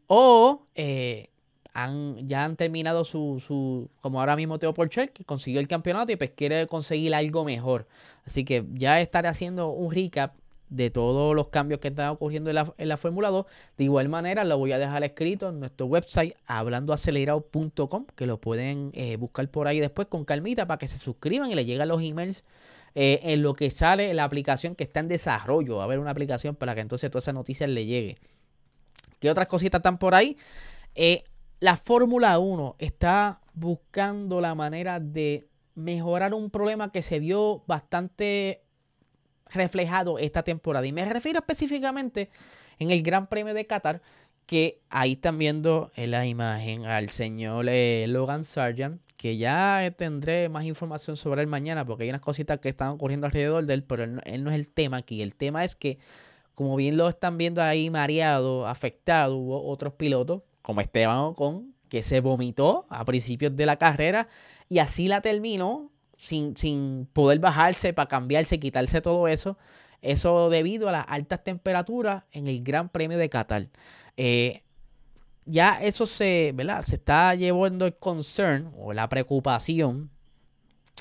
o 0.06 0.66
eh, 0.74 1.28
han, 1.72 2.28
ya 2.28 2.44
han 2.44 2.56
terminado 2.56 3.04
su, 3.04 3.42
su, 3.44 3.90
como 4.00 4.20
ahora 4.20 4.36
mismo 4.36 4.58
Teo 4.58 4.74
Porcher, 4.74 5.12
que 5.12 5.24
consiguió 5.24 5.60
el 5.60 5.68
campeonato 5.68 6.12
y 6.12 6.16
pues 6.16 6.30
quiere 6.30 6.66
conseguir 6.66 7.14
algo 7.14 7.44
mejor. 7.44 7.86
Así 8.24 8.44
que 8.44 8.64
ya 8.74 9.00
estaré 9.00 9.28
haciendo 9.28 9.70
un 9.70 9.92
recap 9.92 10.34
de 10.70 10.88
todos 10.88 11.34
los 11.34 11.48
cambios 11.48 11.80
que 11.80 11.88
están 11.88 12.08
ocurriendo 12.08 12.48
en 12.48 12.56
la, 12.56 12.72
en 12.78 12.88
la 12.88 12.96
Fórmula 12.96 13.28
2. 13.28 13.44
De 13.76 13.84
igual 13.84 14.08
manera, 14.08 14.44
lo 14.44 14.56
voy 14.56 14.72
a 14.72 14.78
dejar 14.78 15.04
escrito 15.04 15.48
en 15.50 15.60
nuestro 15.60 15.86
website 15.86 16.34
hablandoacelerado.com, 16.46 18.06
que 18.14 18.26
lo 18.26 18.40
pueden 18.40 18.90
eh, 18.94 19.16
buscar 19.16 19.48
por 19.50 19.66
ahí 19.66 19.80
después 19.80 20.08
con 20.08 20.24
calmita 20.24 20.66
para 20.66 20.78
que 20.78 20.88
se 20.88 20.96
suscriban 20.96 21.50
y 21.50 21.54
les 21.54 21.66
lleguen 21.66 21.88
los 21.88 22.02
emails 22.02 22.44
eh, 22.94 23.20
en 23.24 23.42
lo 23.42 23.54
que 23.54 23.70
sale 23.70 24.14
la 24.14 24.24
aplicación 24.24 24.74
que 24.74 24.84
está 24.84 25.00
en 25.00 25.08
desarrollo. 25.08 25.76
Va 25.76 25.82
a 25.82 25.84
haber 25.84 25.98
una 25.98 26.10
aplicación 26.10 26.54
para 26.54 26.74
que 26.74 26.80
entonces 26.80 27.10
todas 27.10 27.24
esas 27.24 27.34
noticias 27.34 27.68
le 27.68 27.84
llegue. 27.84 28.18
¿Qué 29.18 29.30
otras 29.30 29.48
cositas 29.48 29.80
están 29.80 29.98
por 29.98 30.14
ahí? 30.14 30.36
Eh, 30.94 31.24
la 31.58 31.76
Fórmula 31.76 32.38
1 32.38 32.76
está 32.78 33.40
buscando 33.52 34.40
la 34.40 34.54
manera 34.54 34.98
de 34.98 35.48
mejorar 35.74 36.32
un 36.32 36.50
problema 36.50 36.90
que 36.90 37.02
se 37.02 37.20
vio 37.20 37.62
bastante 37.66 38.62
reflejado 39.52 40.18
esta 40.18 40.42
temporada. 40.42 40.86
Y 40.86 40.92
me 40.92 41.04
refiero 41.04 41.38
específicamente 41.38 42.30
en 42.78 42.90
el 42.90 43.02
Gran 43.02 43.28
Premio 43.28 43.54
de 43.54 43.66
Qatar, 43.66 44.02
que 44.46 44.80
ahí 44.88 45.12
están 45.12 45.38
viendo 45.38 45.92
en 45.94 46.10
la 46.10 46.26
imagen 46.26 46.84
al 46.84 47.08
señor 47.10 47.66
eh, 47.68 48.06
Logan 48.08 48.44
Sargent, 48.44 49.00
que 49.16 49.36
ya 49.36 49.94
tendré 49.96 50.48
más 50.48 50.64
información 50.64 51.16
sobre 51.16 51.42
él 51.42 51.46
mañana, 51.46 51.84
porque 51.84 52.04
hay 52.04 52.08
unas 52.08 52.22
cositas 52.22 52.58
que 52.58 52.70
están 52.70 52.88
ocurriendo 52.88 53.26
alrededor 53.26 53.64
de 53.66 53.74
él, 53.74 53.84
pero 53.84 54.02
él 54.02 54.44
no, 54.44 54.50
es 54.50 54.56
el 54.56 54.70
tema 54.70 54.96
aquí. 54.96 55.22
El 55.22 55.34
tema 55.34 55.62
es 55.62 55.76
que, 55.76 55.98
como 56.54 56.74
bien 56.74 56.96
lo 56.96 57.08
están 57.08 57.36
viendo 57.36 57.62
ahí 57.62 57.90
mareado, 57.90 58.66
afectado, 58.66 59.36
hubo 59.36 59.62
otros 59.68 59.92
pilotos, 59.92 60.42
como 60.62 60.80
Esteban 60.80 61.18
Ocon, 61.18 61.74
que 61.90 62.02
se 62.02 62.20
vomitó 62.20 62.86
a 62.88 63.04
principios 63.04 63.54
de 63.54 63.66
la 63.66 63.76
carrera 63.76 64.28
y 64.70 64.78
así 64.78 65.06
la 65.06 65.20
terminó 65.20 65.89
sin, 66.20 67.08
poder 67.12 67.38
bajarse 67.38 67.92
para 67.92 68.08
cambiarse, 68.08 68.60
quitarse 68.60 69.00
todo 69.00 69.28
eso. 69.28 69.56
Eso 70.02 70.50
debido 70.50 70.88
a 70.88 70.92
las 70.92 71.04
altas 71.08 71.42
temperaturas 71.44 72.24
en 72.32 72.46
el 72.46 72.62
Gran 72.62 72.88
Premio 72.88 73.18
de 73.18 73.28
Qatar. 73.28 73.68
Eh, 74.16 74.62
ya 75.46 75.80
eso 75.82 76.06
se, 76.06 76.52
¿verdad? 76.54 76.82
se 76.82 76.96
está 76.96 77.34
llevando 77.34 77.86
el 77.86 77.96
concern 77.96 78.72
o 78.78 78.92
la 78.92 79.08
preocupación 79.08 80.10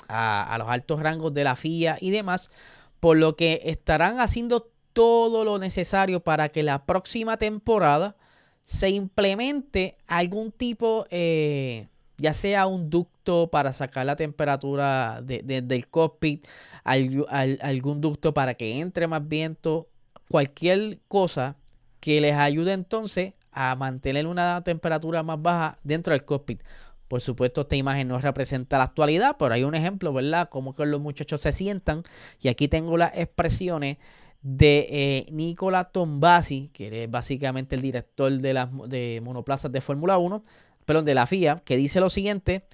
a, 0.08 0.54
a, 0.54 0.58
los 0.58 0.68
altos 0.68 1.00
rangos 1.00 1.32
de 1.34 1.44
la 1.44 1.56
FIA 1.56 1.98
y 2.00 2.10
demás, 2.10 2.50
por 2.98 3.16
lo 3.16 3.36
que 3.36 3.62
estarán 3.64 4.20
haciendo 4.20 4.70
todo 4.92 5.44
lo 5.44 5.58
necesario 5.58 6.20
para 6.20 6.48
que 6.48 6.62
la 6.62 6.84
próxima 6.84 7.36
temporada 7.36 8.16
se 8.64 8.90
implemente 8.90 9.98
algún 10.06 10.52
tipo 10.52 11.06
eh, 11.10 11.88
ya 12.20 12.34
sea 12.34 12.66
un 12.66 12.90
ducto 12.90 13.50
para 13.50 13.72
sacar 13.72 14.06
la 14.06 14.16
temperatura 14.16 15.22
del 15.22 15.88
cockpit, 15.88 16.46
algún 16.84 18.00
ducto 18.00 18.34
para 18.34 18.54
que 18.54 18.80
entre 18.80 19.06
más 19.06 19.26
viento, 19.26 19.88
cualquier 20.28 21.00
cosa 21.08 21.56
que 21.98 22.20
les 22.20 22.34
ayude 22.34 22.72
entonces 22.72 23.34
a 23.52 23.74
mantener 23.74 24.26
una 24.26 24.62
temperatura 24.62 25.22
más 25.22 25.40
baja 25.40 25.78
dentro 25.82 26.12
del 26.12 26.24
cockpit. 26.24 26.62
Por 27.08 27.20
supuesto, 27.20 27.62
esta 27.62 27.74
imagen 27.74 28.06
no 28.06 28.20
representa 28.20 28.78
la 28.78 28.84
actualidad, 28.84 29.36
pero 29.36 29.52
hay 29.52 29.64
un 29.64 29.74
ejemplo, 29.74 30.12
¿verdad? 30.12 30.48
Como 30.48 30.76
que 30.76 30.86
los 30.86 31.00
muchachos 31.00 31.40
se 31.40 31.50
sientan. 31.50 32.04
Y 32.40 32.46
aquí 32.46 32.68
tengo 32.68 32.96
las 32.96 33.16
expresiones 33.18 33.96
de 34.42 34.86
eh, 34.88 35.26
Nicola 35.32 35.84
Tombasi, 35.84 36.70
que 36.72 37.04
es 37.04 37.10
básicamente 37.10 37.74
el 37.74 37.82
director 37.82 38.30
de 38.30 38.52
las 38.52 38.68
de 38.88 39.20
monoplazas 39.24 39.72
de 39.72 39.80
Fórmula 39.80 40.18
1, 40.18 40.44
perdón, 40.90 41.04
de 41.04 41.14
la 41.14 41.28
FIA, 41.28 41.62
que 41.64 41.76
dice 41.76 42.00
lo 42.00 42.10
siguiente, 42.10 42.64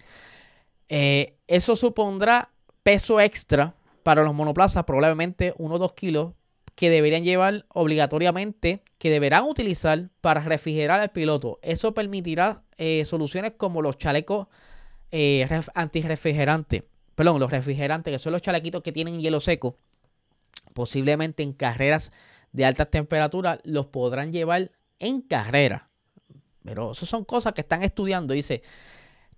eh, 0.89 1.37
eso 1.49 1.77
supondrá 1.77 2.51
peso 2.83 3.21
extra 3.21 3.75
para 4.05 4.25
los 4.25 4.33
monoplazas, 4.33 4.85
probablemente 4.85 5.53
1 5.59 5.75
o 5.75 5.79
2 5.79 5.93
kilos, 5.93 6.33
que 6.75 6.89
deberían 6.89 7.25
llevar 7.25 7.67
obligatoriamente, 7.69 8.83
que 8.97 9.11
deberán 9.11 9.45
utilizar 9.45 10.09
para 10.23 10.41
refrigerar 10.41 11.01
al 11.01 11.11
piloto. 11.11 11.59
Eso 11.61 11.93
permitirá 11.93 12.63
eh, 12.79 13.05
soluciones 13.05 13.53
como 13.59 13.83
los 13.83 13.99
chalecos 13.99 14.47
eh, 15.11 15.47
antirrefrigerantes, 15.75 16.85
perdón, 17.15 17.39
los 17.39 17.51
refrigerantes, 17.51 18.15
que 18.15 18.19
son 18.19 18.33
los 18.33 18.41
chalequitos 18.41 18.83
que 18.83 18.93
tienen 18.93 19.21
hielo 19.21 19.41
seco, 19.41 19.77
posiblemente 20.73 21.43
en 21.43 21.53
carreras 21.53 22.13
de 22.53 22.65
altas 22.65 22.91
temperaturas, 22.91 23.59
los 23.65 23.89
podrán 23.89 24.33
llevar 24.33 24.73
en 25.01 25.21
carrera. 25.21 25.91
Pero 26.67 26.93
eso 26.93 27.07
son 27.07 27.25
cosas 27.25 27.53
que 27.55 27.63
están 27.63 27.83
estudiando. 27.83 28.35
Dice, 28.35 28.63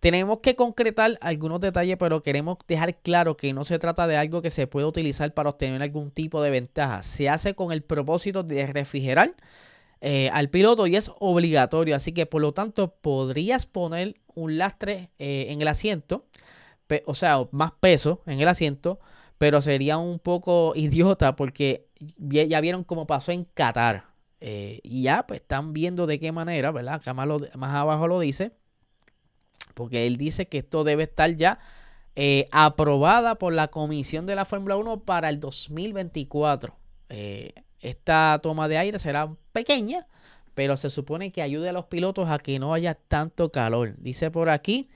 tenemos 0.01 0.39
que 0.39 0.57
concretar 0.57 1.19
algunos 1.21 1.61
detalles, 1.61 1.97
pero 1.99 2.23
queremos 2.23 2.59
dejar 2.67 2.97
claro 2.97 3.37
que 3.37 3.53
no 3.53 3.65
se 3.65 3.79
trata 3.79 4.07
de 4.07 4.17
algo 4.17 4.43
que 4.43 4.51
se 4.51 4.67
puede 4.67 4.87
utilizar 4.87 5.35
para 5.35 5.51
obtener 5.51 5.83
algún 5.83 6.11
tipo 6.11 6.43
de 6.43 6.51
ventaja. 6.51 7.03
Se 7.03 7.29
hace 7.29 7.55
con 7.55 7.73
el 7.73 7.83
propósito 7.83 8.43
de 8.43 8.67
refrigerar 8.67 9.35
eh, 10.01 10.31
al 10.33 10.49
piloto 10.51 10.87
y 10.87 10.97
es 10.97 11.11
obligatorio. 11.19 11.97
Así 11.97 12.13
que 12.13 12.27
por 12.27 12.41
lo 12.43 12.53
tanto 12.53 12.95
podrías 12.95 13.67
poner 13.67 14.15
un 14.35 14.57
lastre 14.59 15.11
eh, 15.19 15.47
en 15.51 15.61
el 15.61 15.69
asiento, 15.69 16.25
o 17.05 17.15
sea, 17.15 17.47
más 17.51 17.73
peso 17.73 18.23
en 18.27 18.41
el 18.41 18.49
asiento, 18.49 19.01
pero 19.37 19.61
sería 19.61 19.99
un 19.99 20.19
poco 20.19 20.73
idiota 20.77 21.37
porque 21.37 21.89
ya 22.19 22.61
vieron 22.61 22.85
cómo 22.85 23.07
pasó 23.07 23.33
en 23.33 23.45
Qatar. 23.45 24.08
Eh, 24.41 24.81
y 24.83 25.03
ya, 25.03 25.27
pues 25.27 25.41
están 25.41 25.73
viendo 25.73 26.07
de 26.07 26.21
qué 26.21 26.33
manera, 26.33 26.71
¿verdad? 26.71 26.95
Acá 26.95 27.15
más, 27.15 27.29
más 27.57 27.75
abajo 27.75 28.07
lo 28.07 28.21
dice. 28.21 28.53
Porque 29.75 30.07
él 30.07 30.17
dice 30.17 30.47
que 30.49 30.59
esto 30.59 30.85
debe 30.85 31.05
estar 31.05 31.35
ya 31.37 31.59
eh, 32.17 32.49
aprobada 32.51 33.37
por 33.37 33.53
la 33.53 33.69
Comisión 33.69 34.27
de 34.27 34.35
la 34.35 34.45
Fórmula 34.45 34.77
1 34.77 35.01
para 35.05 35.29
el 35.29 35.39
2024. 35.39 36.75
Eh, 37.11 37.53
esta 37.81 38.41
toma 38.43 38.67
de 38.67 38.79
aire 38.79 38.99
será 38.99 39.33
pequeña, 39.53 40.07
pero 40.55 40.77
se 40.77 40.91
supone 40.91 41.31
que 41.31 41.43
ayude 41.43 41.69
a 41.69 41.73
los 41.73 41.87
pilotos 41.87 42.29
a 42.29 42.41
que 42.41 42.59
no 42.59 42.75
haya 42.75 42.95
tanto 42.95 43.53
calor. 43.53 43.95
Dice 43.99 44.33
por 44.33 44.49
aquí, 44.49 44.89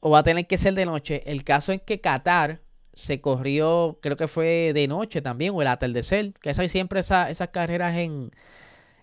o 0.00 0.10
va 0.10 0.20
a 0.20 0.22
tener 0.22 0.46
que 0.46 0.56
ser 0.56 0.72
de 0.72 0.86
noche. 0.86 1.22
El 1.26 1.44
caso 1.44 1.70
es 1.72 1.82
que 1.82 2.00
Qatar 2.00 2.62
se 2.94 3.20
corrió, 3.20 3.98
creo 4.02 4.16
que 4.16 4.28
fue 4.28 4.72
de 4.74 4.86
noche 4.88 5.22
también, 5.22 5.54
o 5.54 5.62
el 5.62 5.68
atardecer, 5.68 6.32
que 6.34 6.54
siempre 6.68 7.00
esas 7.00 7.48
carreras 7.50 7.96
en, 7.96 8.30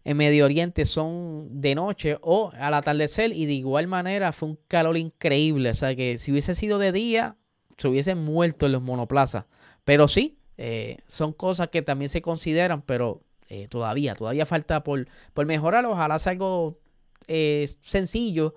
en 0.03 0.17
Medio 0.17 0.46
Oriente 0.46 0.86
son 0.86 1.62
de 1.62 1.75
noche 1.75 2.17
o 2.22 2.51
al 2.55 2.74
atardecer 2.74 3.31
y 3.34 3.46
de 3.46 3.53
igual 3.53 3.88
manera 3.88 4.31
fue 4.31 4.50
un 4.50 4.60
calor 4.67 4.98
increíble. 4.98 5.69
O 5.72 5.74
sea 5.74 5.96
que 5.96 6.17
si 6.17 6.31
hubiese 6.31 6.55
sido 6.55 6.79
de 6.79 6.91
día, 6.91 7.38
se 7.77 7.88
hubiesen 7.88 8.24
muerto 8.24 8.65
en 8.65 8.74
los 8.74 8.81
monoplazas. 8.81 9.46
Pero 9.86 10.08
sí, 10.08 10.39
eh, 10.58 10.98
son 11.08 11.34
cosas 11.34 11.69
que 11.69 11.81
también 11.81 12.10
se 12.10 12.22
consideran, 12.22 12.81
pero 12.81 13.24
eh, 13.48 13.67
todavía, 13.67 14.13
todavía 14.13 14.46
falta 14.46 14.84
por, 14.84 15.08
por 15.34 15.46
mejorar. 15.46 15.86
Ojalá 15.86 16.19
sea 16.19 16.31
algo 16.34 16.79
eh, 17.27 17.67
sencillo 17.81 18.55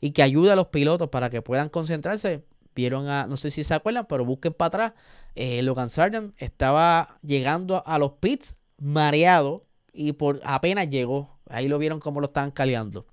y 0.00 0.12
que 0.12 0.22
ayude 0.22 0.52
a 0.52 0.56
los 0.56 0.68
pilotos 0.68 1.08
para 1.08 1.30
que 1.30 1.42
puedan 1.42 1.68
concentrarse. 1.68 2.44
Vieron 2.78 3.08
a, 3.08 3.26
no 3.26 3.36
sé 3.36 3.50
si 3.50 3.64
se 3.64 3.74
acuerdan, 3.74 4.06
pero 4.08 4.24
busquen 4.24 4.54
para 4.54 4.68
atrás. 4.68 4.92
Logan 5.34 5.90
Sargent 5.90 6.32
estaba 6.40 7.18
llegando 7.24 7.82
a 7.84 7.98
los 7.98 8.12
pits 8.12 8.54
mareado 8.76 9.66
y 9.92 10.12
por 10.12 10.40
apenas 10.44 10.88
llegó. 10.88 11.40
Ahí 11.50 11.66
lo 11.66 11.76
vieron 11.80 11.98
cómo 11.98 12.20
lo 12.20 12.26
estaban 12.26 12.52
caleando. 12.52 13.04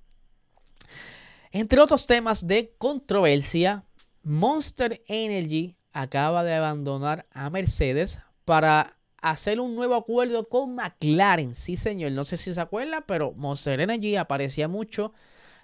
Entre 1.50 1.80
otros 1.80 2.06
temas 2.06 2.46
de 2.46 2.76
controversia, 2.78 3.82
Monster 4.22 5.02
Energy 5.08 5.74
acaba 5.92 6.44
de 6.44 6.54
abandonar 6.54 7.26
a 7.32 7.50
Mercedes 7.50 8.20
para 8.44 8.96
hacer 9.20 9.58
un 9.58 9.74
nuevo 9.74 9.96
acuerdo 9.96 10.48
con 10.48 10.76
McLaren. 10.76 11.56
Sí, 11.56 11.76
señor, 11.76 12.12
no 12.12 12.24
sé 12.24 12.36
si 12.36 12.54
se 12.54 12.60
acuerda, 12.60 13.00
pero 13.00 13.32
Monster 13.32 13.80
Energy 13.80 14.14
aparecía 14.14 14.68
mucho 14.68 15.12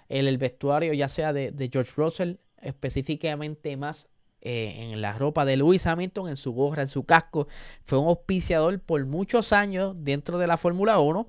en 0.09 0.27
el 0.27 0.37
vestuario, 0.37 0.91
ya 0.91 1.07
sea 1.07 1.31
de, 1.31 1.69
George 1.71 1.93
Russell, 1.95 2.35
específicamente 2.63 3.77
más 3.77 4.07
eh, 4.41 4.91
en 4.91 5.01
la 5.01 5.13
ropa 5.13 5.45
de 5.45 5.55
Lewis 5.55 5.87
Hamilton, 5.87 6.27
en 6.27 6.35
su 6.35 6.51
gorra, 6.51 6.81
en 6.81 6.89
su 6.89 7.05
casco. 7.05 7.47
Fue 7.85 7.97
un 7.97 8.09
auspiciador 8.09 8.77
por 8.81 9.05
muchos 9.05 9.53
años 9.53 9.95
dentro 9.99 10.37
de 10.37 10.47
la 10.47 10.57
Fórmula 10.57 10.99
1 10.99 11.27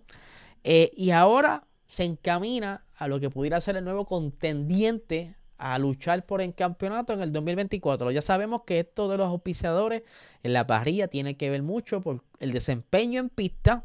eh, 0.64 0.90
y 0.96 1.12
ahora 1.12 1.64
se 1.86 2.02
encamina 2.02 2.84
a 2.96 3.06
lo 3.06 3.20
que 3.20 3.30
pudiera 3.30 3.60
ser 3.60 3.76
el 3.76 3.84
nuevo 3.84 4.04
contendiente 4.04 5.36
a 5.58 5.78
luchar 5.78 6.26
por 6.26 6.40
el 6.40 6.54
campeonato 6.56 7.12
en 7.12 7.20
el 7.20 7.32
2024. 7.32 8.10
Ya 8.10 8.20
sabemos 8.20 8.62
que 8.66 8.80
esto 8.80 9.08
de 9.08 9.16
los 9.16 9.28
auspiciadores 9.28 10.02
en 10.42 10.52
la 10.52 10.66
parrilla 10.66 11.06
tiene 11.06 11.36
que 11.36 11.50
ver 11.50 11.62
mucho 11.62 12.00
por 12.00 12.24
el 12.40 12.50
desempeño 12.50 13.20
en 13.20 13.28
pista 13.28 13.84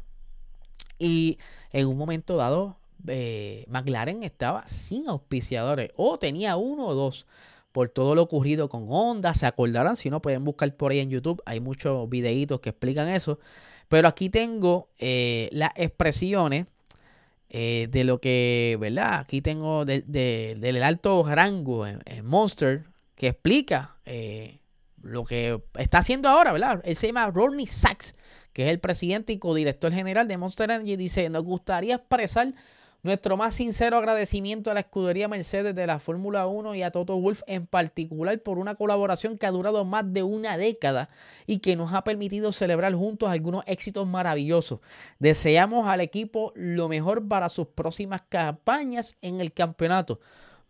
y 0.98 1.38
en 1.70 1.86
un 1.86 1.96
momento 1.96 2.36
dado 2.36 2.79
eh, 3.06 3.64
McLaren 3.68 4.22
estaba 4.22 4.66
sin 4.66 5.08
auspiciadores 5.08 5.90
o 5.96 6.18
tenía 6.18 6.56
uno 6.56 6.86
o 6.86 6.94
dos 6.94 7.26
por 7.72 7.88
todo 7.88 8.14
lo 8.14 8.22
ocurrido 8.22 8.68
con 8.68 8.86
Honda. 8.88 9.34
Se 9.34 9.46
acordarán, 9.46 9.96
si 9.96 10.10
no 10.10 10.20
pueden 10.22 10.44
buscar 10.44 10.74
por 10.76 10.92
ahí 10.92 11.00
en 11.00 11.10
YouTube. 11.10 11.42
Hay 11.46 11.60
muchos 11.60 12.08
videitos 12.08 12.60
que 12.60 12.70
explican 12.70 13.08
eso. 13.08 13.38
Pero 13.88 14.08
aquí 14.08 14.30
tengo 14.30 14.88
eh, 14.98 15.48
las 15.52 15.70
expresiones 15.76 16.66
eh, 17.48 17.88
de 17.90 18.04
lo 18.04 18.20
que, 18.20 18.76
¿verdad? 18.80 19.20
Aquí 19.20 19.40
tengo 19.42 19.84
del 19.84 20.82
alto 20.82 21.24
rango 21.28 21.86
en, 21.86 22.00
Monster 22.24 22.84
que 23.16 23.28
explica 23.28 23.96
lo 25.02 25.24
que 25.24 25.60
está 25.78 25.98
haciendo 25.98 26.28
ahora, 26.28 26.52
¿verdad? 26.52 26.80
Él 26.84 26.96
se 26.96 27.08
llama 27.08 27.30
Rodney 27.30 27.66
Sachs, 27.66 28.14
que 28.52 28.64
es 28.64 28.70
el 28.70 28.80
presidente 28.80 29.32
y 29.32 29.38
codirector 29.38 29.92
general 29.92 30.28
de 30.28 30.36
Monster 30.36 30.70
Energy. 30.70 30.96
Dice, 30.96 31.28
nos 31.28 31.44
gustaría 31.44 31.96
expresar 31.96 32.52
nuestro 33.02 33.36
más 33.36 33.54
sincero 33.54 33.96
agradecimiento 33.96 34.70
a 34.70 34.74
la 34.74 34.80
escudería 34.80 35.28
Mercedes 35.28 35.74
de 35.74 35.86
la 35.86 35.98
Fórmula 35.98 36.46
1 36.46 36.74
y 36.74 36.82
a 36.82 36.90
Toto 36.90 37.18
Wolf 37.18 37.42
en 37.46 37.66
particular 37.66 38.38
por 38.40 38.58
una 38.58 38.74
colaboración 38.74 39.38
que 39.38 39.46
ha 39.46 39.50
durado 39.50 39.84
más 39.84 40.12
de 40.12 40.22
una 40.22 40.56
década 40.56 41.08
y 41.46 41.58
que 41.58 41.76
nos 41.76 41.92
ha 41.94 42.04
permitido 42.04 42.52
celebrar 42.52 42.94
juntos 42.94 43.30
algunos 43.30 43.64
éxitos 43.66 44.06
maravillosos. 44.06 44.80
Deseamos 45.18 45.86
al 45.88 46.00
equipo 46.00 46.52
lo 46.54 46.88
mejor 46.88 47.26
para 47.26 47.48
sus 47.48 47.68
próximas 47.68 48.22
campañas 48.28 49.14
en 49.22 49.40
el 49.40 49.52
campeonato. 49.52 50.20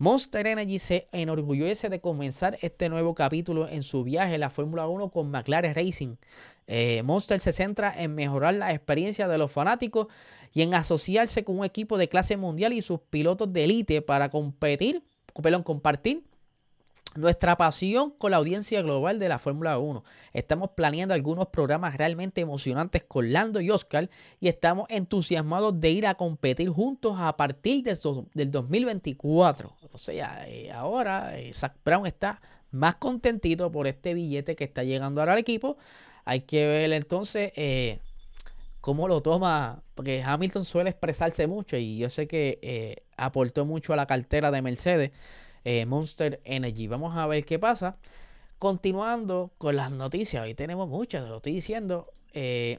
Monster 0.01 0.47
Energy 0.47 0.79
se 0.79 1.09
enorgullece 1.13 1.91
de 1.91 2.01
comenzar 2.01 2.57
este 2.63 2.89
nuevo 2.89 3.15
capítulo 3.15 3.69
en 3.69 3.83
su 3.83 4.03
viaje 4.03 4.37
a 4.37 4.39
la 4.39 4.49
Fórmula 4.49 4.87
1 4.89 5.11
con 5.11 5.31
McLaren 5.31 5.75
Racing. 5.75 6.17
Eh, 6.67 7.03
Monster 7.03 7.39
se 7.39 7.53
centra 7.53 7.93
en 7.95 8.15
mejorar 8.15 8.55
la 8.55 8.73
experiencia 8.73 9.29
de 9.29 9.37
los 9.37 9.53
fanáticos 9.53 10.07
y 10.53 10.63
en 10.63 10.75
asociarse 10.75 11.45
con 11.45 11.59
un 11.59 11.65
equipo 11.65 11.99
de 11.99 12.09
clase 12.09 12.37
mundial 12.37 12.73
y 12.73 12.83
sus 12.83 13.01
pilotos 13.01 13.53
de 13.53 13.65
élite 13.65 14.03
para 14.03 14.31
competir, 14.31 15.03
perdón, 15.43 15.63
compartir 15.63 16.25
nuestra 17.17 17.57
pasión 17.57 18.11
con 18.11 18.31
la 18.31 18.37
audiencia 18.37 18.83
global 18.83 19.19
de 19.19 19.29
la 19.29 19.39
Fórmula 19.39 19.79
1. 19.79 20.05
Estamos 20.33 20.71
planeando 20.77 21.15
algunos 21.15 21.49
programas 21.49 21.97
realmente 21.97 22.41
emocionantes 22.41 23.03
con 23.03 23.33
Lando 23.33 23.61
y 23.61 23.71
Oscar 23.71 24.09
y 24.39 24.49
estamos 24.49 24.87
entusiasmados 24.89 25.81
de 25.81 25.91
ir 25.91 26.07
a 26.07 26.15
competir 26.15 26.69
juntos 26.69 27.17
a 27.19 27.37
partir 27.37 27.83
de 27.83 27.99
del 28.35 28.51
2024. 28.51 29.75
O 29.93 29.99
sea, 29.99 30.49
eh, 30.49 30.71
ahora 30.71 31.39
eh, 31.39 31.53
Zach 31.53 31.75
Brown 31.85 32.07
está 32.07 32.41
más 32.71 32.97
contentito 32.97 33.73
por 33.73 33.89
este 33.89 34.15
billete 34.15 34.55
que 34.55 34.65
está 34.65 34.85
llegando 34.85 35.21
ahora 35.21 35.33
al 35.33 35.39
equipo. 35.39 35.77
Hay 36.25 36.43
que 36.43 36.67
ver 36.67 36.93
entonces 36.93 37.53
eh, 37.57 37.99
cómo 38.81 39.09
lo 39.09 39.23
toma, 39.23 39.83
porque 39.95 40.23
Hamilton 40.23 40.65
suele 40.65 40.91
expresarse 40.91 41.47
mucho 41.47 41.77
y 41.77 41.99
yo 41.99 42.11
sé 42.11 42.27
que 42.27 42.59
eh, 42.63 43.05
aportó 43.17 43.65
mucho 43.65 43.93
a 43.93 43.97
la 43.97 44.07
cartera 44.07 44.51
de 44.51 44.63
Mercedes, 44.63 45.13
eh, 45.65 45.85
Monster 45.87 46.41
Energy. 46.45 46.87
Vamos 46.87 47.17
a 47.17 47.27
ver 47.27 47.45
qué 47.45 47.59
pasa. 47.59 47.97
Continuando 48.59 49.53
con 49.59 49.77
las 49.77 49.91
noticias, 49.91 50.45
hoy 50.45 50.55
tenemos 50.55 50.89
muchas, 50.89 51.29
lo 51.29 51.37
estoy 51.37 51.55
diciendo. 51.55 52.11
Eh, 52.33 52.79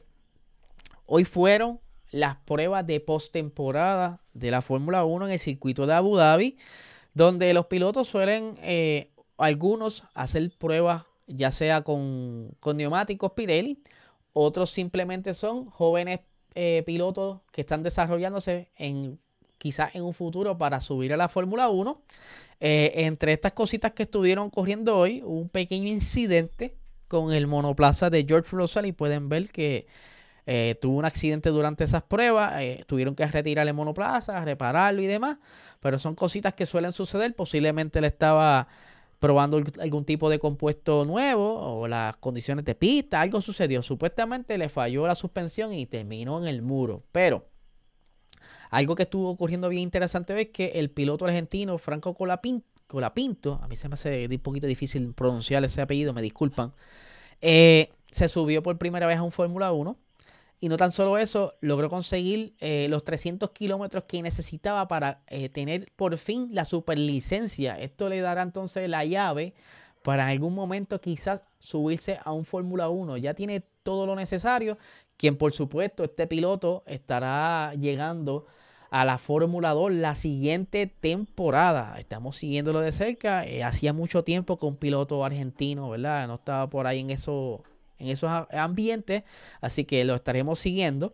hoy 1.06 1.26
fueron 1.26 1.80
las 2.10 2.38
pruebas 2.38 2.86
de 2.86 3.00
postemporada 3.00 4.22
de 4.34 4.52
la 4.52 4.62
Fórmula 4.62 5.06
1 5.06 5.28
en 5.28 5.32
el 5.34 5.40
circuito 5.40 5.86
de 5.86 5.94
Abu 5.94 6.18
Dhabi, 6.18 6.58
donde 7.14 7.54
los 7.54 7.68
pilotos 7.68 8.08
suelen, 8.08 8.58
algunos, 9.38 10.04
hacer 10.14 10.52
pruebas 10.58 11.04
ya 11.28 11.52
sea 11.52 11.84
con, 11.84 12.52
con 12.60 12.78
neumáticos 12.78 13.32
Pirelli, 13.32 13.82
otros 14.34 14.70
simplemente 14.70 15.34
son 15.34 15.66
jóvenes 15.70 16.20
eh, 16.54 16.84
pilotos 16.86 17.40
que 17.52 17.62
están 17.62 17.84
desarrollándose 17.84 18.72
en 18.76 19.20
quizás 19.58 19.94
en 19.96 20.04
un 20.04 20.14
futuro 20.14 20.58
para 20.58 20.82
subir 20.82 21.14
a 21.14 21.18
la 21.18 21.30
Fórmula 21.30 21.70
1. 21.70 22.02
Eh, 22.60 22.92
entre 23.06 23.34
estas 23.34 23.54
cositas 23.54 23.94
que 23.94 24.04
estuvieron 24.04 24.50
corriendo 24.50 24.98
hoy, 24.98 25.22
un 25.24 25.50
pequeño 25.50 25.88
incidente 25.88 26.76
con 27.08 27.34
el 27.34 27.48
monoplaza 27.48 28.10
de 28.10 28.26
George 28.28 28.50
Russell 28.52 28.86
y 28.86 28.92
pueden 28.92 29.30
ver 29.30 29.50
que 29.50 29.86
eh, 30.46 30.76
tuvo 30.82 30.98
un 30.98 31.06
accidente 31.06 31.50
durante 31.50 31.84
esas 31.84 32.04
pruebas, 32.04 32.54
tuvieron 32.88 33.16
que 33.16 33.26
retirar 33.28 33.68
el 33.68 33.74
monoplaza, 33.74 34.44
repararlo 34.44 35.02
y 35.02 35.08
demás, 35.08 35.38
pero 35.80 36.00
son 36.00 36.16
cositas 36.16 36.54
que 36.54 36.66
suelen 36.66 36.92
suceder, 36.92 37.36
posiblemente 37.36 38.02
le 38.02 38.08
estaba 38.08 38.68
probando 39.22 39.62
algún 39.80 40.04
tipo 40.04 40.32
de 40.32 40.40
compuesto 40.40 41.06
nuevo 41.06 41.54
o 41.54 41.88
las 41.88 42.18
condiciones 42.18 42.66
de 42.66 42.74
pista, 42.74 43.22
algo 43.22 43.40
sucedió. 43.40 43.84
Supuestamente 43.84 44.58
le 44.58 44.68
falló 44.68 45.06
la 45.06 45.14
suspensión 45.14 45.74
y 45.74 45.86
terminó 45.86 46.42
en 46.42 46.48
el 46.48 46.64
muro. 46.64 47.04
Pero 47.12 47.46
algo 48.72 48.96
que 48.96 49.04
estuvo 49.04 49.30
ocurriendo 49.30 49.70
bien 49.70 49.84
interesante 49.84 50.40
es 50.42 50.50
que 50.50 50.72
el 50.74 50.90
piloto 50.90 51.26
argentino 51.26 51.78
Franco 51.78 52.16
Colapinto, 52.16 53.60
a 53.62 53.68
mí 53.68 53.76
se 53.76 53.90
me 53.90 53.94
hace 53.94 54.28
un 54.28 54.40
poquito 54.40 54.66
difícil 54.66 55.14
pronunciar 55.14 55.64
ese 55.64 55.82
apellido, 55.84 56.14
me 56.14 56.24
disculpan, 56.24 56.74
eh, 57.42 57.92
se 58.10 58.28
subió 58.28 58.64
por 58.64 58.80
primera 58.80 59.06
vez 59.06 59.18
a 59.18 59.24
un 59.24 59.32
Fórmula 59.32 59.72
1 59.72 59.98
y 60.64 60.70
no 60.70 60.78
tan 60.78 60.92
solo 60.92 61.18
eso, 61.18 61.56
logró 61.60 61.90
conseguir 61.90 62.54
eh, 62.60 62.86
los 62.88 63.04
300 63.04 63.50
kilómetros 63.50 64.04
que 64.04 64.22
necesitaba 64.22 64.88
para 64.88 65.24
eh, 65.26 65.50
tener 65.50 65.92
por 65.96 66.16
fin 66.20 66.50
la 66.52 66.66
superlicencia. 66.66 67.80
Esto 67.80 68.10
le 68.10 68.22
dará 68.22 68.44
entonces 68.44 68.88
la 68.88 69.04
llave 69.04 69.56
para 70.04 70.24
en 70.26 70.30
algún 70.30 70.54
momento 70.54 71.02
quizás 71.02 71.42
subirse 71.58 72.20
a 72.24 72.32
un 72.32 72.46
Fórmula 72.46 72.90
1. 72.90 73.18
Ya 73.18 73.34
tiene 73.34 73.62
todo 73.82 74.06
lo 74.06 74.16
necesario. 74.16 74.78
Quien 75.18 75.36
por 75.36 75.52
supuesto 75.52 76.04
este 76.04 76.28
piloto 76.28 76.84
estará 76.86 77.74
llegando 77.74 78.46
a 78.92 79.04
la 79.04 79.18
Fórmula 79.18 79.72
2 79.72 79.94
la 79.94 80.14
siguiente 80.14 80.86
temporada. 80.86 81.96
Estamos 81.98 82.38
siguiéndolo 82.38 82.82
de 82.82 82.92
cerca. 82.92 83.48
Eh, 83.48 83.64
hacía 83.64 83.94
mucho 83.94 84.24
tiempo 84.24 84.60
que 84.60 84.68
un 84.68 84.76
piloto 84.76 85.26
argentino, 85.26 85.90
¿verdad? 85.90 86.28
No 86.28 86.36
estaba 86.36 86.70
por 86.70 86.86
ahí 86.86 87.00
en 87.00 87.10
eso 87.10 87.64
en 88.02 88.10
esos 88.10 88.30
ambientes, 88.52 89.24
así 89.62 89.86
que 89.86 90.04
lo 90.04 90.16
estaremos 90.16 90.60
siguiendo. 90.60 91.14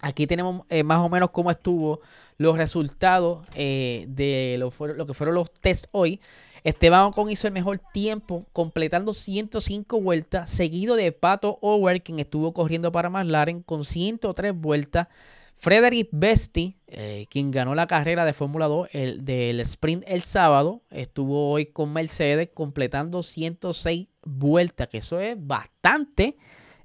Aquí 0.00 0.26
tenemos 0.26 0.62
eh, 0.68 0.84
más 0.84 0.98
o 0.98 1.08
menos 1.08 1.30
cómo 1.30 1.50
estuvo 1.50 2.00
los 2.36 2.56
resultados 2.56 3.46
eh, 3.54 4.06
de 4.08 4.56
lo, 4.58 4.70
que 4.70 5.14
fueron 5.14 5.34
los 5.34 5.50
test 5.50 5.86
hoy. 5.90 6.20
Esteban 6.62 7.04
Ocon 7.04 7.30
hizo 7.30 7.46
el 7.46 7.52
mejor 7.52 7.80
tiempo, 7.92 8.46
completando 8.52 9.12
105 9.12 10.00
vueltas, 10.00 10.50
seguido 10.50 10.96
de 10.96 11.10
Pato 11.12 11.58
O'Ware, 11.62 12.02
quien 12.02 12.18
estuvo 12.18 12.52
corriendo 12.52 12.92
para 12.92 13.10
McLaren 13.10 13.62
con 13.62 13.84
103 13.84 14.54
vueltas. 14.54 15.08
Frederick 15.56 16.08
Besti, 16.12 16.76
eh, 16.86 17.26
quien 17.30 17.50
ganó 17.50 17.74
la 17.74 17.88
carrera 17.88 18.24
de 18.24 18.32
Fórmula 18.32 18.66
2 18.66 18.88
el, 18.92 19.24
del 19.24 19.58
sprint 19.60 20.04
el 20.06 20.22
sábado, 20.22 20.82
estuvo 20.90 21.50
hoy 21.50 21.66
con 21.66 21.92
Mercedes 21.92 22.50
completando 22.54 23.24
106 23.24 24.06
vueltas, 24.28 24.88
que 24.88 24.98
eso 24.98 25.20
es 25.20 25.36
bastante. 25.38 26.36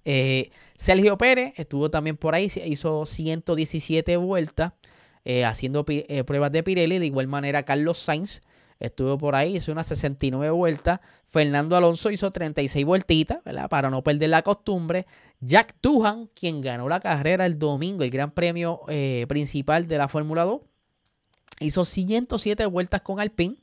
Eh, 0.06 0.51
Sergio 0.77 1.17
Pérez 1.17 1.53
estuvo 1.58 1.89
también 1.89 2.17
por 2.17 2.36
ahí, 2.36 2.51
hizo 2.65 3.06
117 3.06 4.17
vueltas 4.17 4.73
eh, 5.25 5.45
haciendo 5.45 5.86
pruebas 5.86 6.51
de 6.51 6.63
Pirelli. 6.63 6.99
De 6.99 7.06
igual 7.06 7.27
manera, 7.27 7.63
Carlos 7.63 7.97
Sainz 7.97 8.41
estuvo 8.79 9.17
por 9.17 9.36
ahí, 9.36 9.58
hizo 9.58 9.71
unas 9.71 9.88
69 9.88 10.51
vueltas. 10.51 10.99
Fernando 11.27 11.75
Alonso 11.75 12.12
hizo 12.12 12.29
36 12.32 12.86
vueltitas. 12.86 13.39
Para 13.69 13.89
no 13.89 14.03
perder 14.03 14.29
la 14.29 14.41
costumbre. 14.43 15.08
Jack 15.39 15.75
Tuhan, 15.82 16.29
quien 16.34 16.62
ganó 16.62 16.88
la 16.88 16.99
carrera 16.99 17.45
el 17.45 17.60
domingo, 17.60 18.03
el 18.03 18.10
gran 18.10 18.32
premio 18.32 18.82
eh, 18.88 19.25
principal 19.27 19.88
de 19.88 19.97
la 19.97 20.08
Fórmula 20.08 20.43
2, 20.43 20.62
hizo 21.60 21.86
107 21.86 22.65
vueltas 22.67 23.01
con 23.01 23.19
Alpine. 23.19 23.58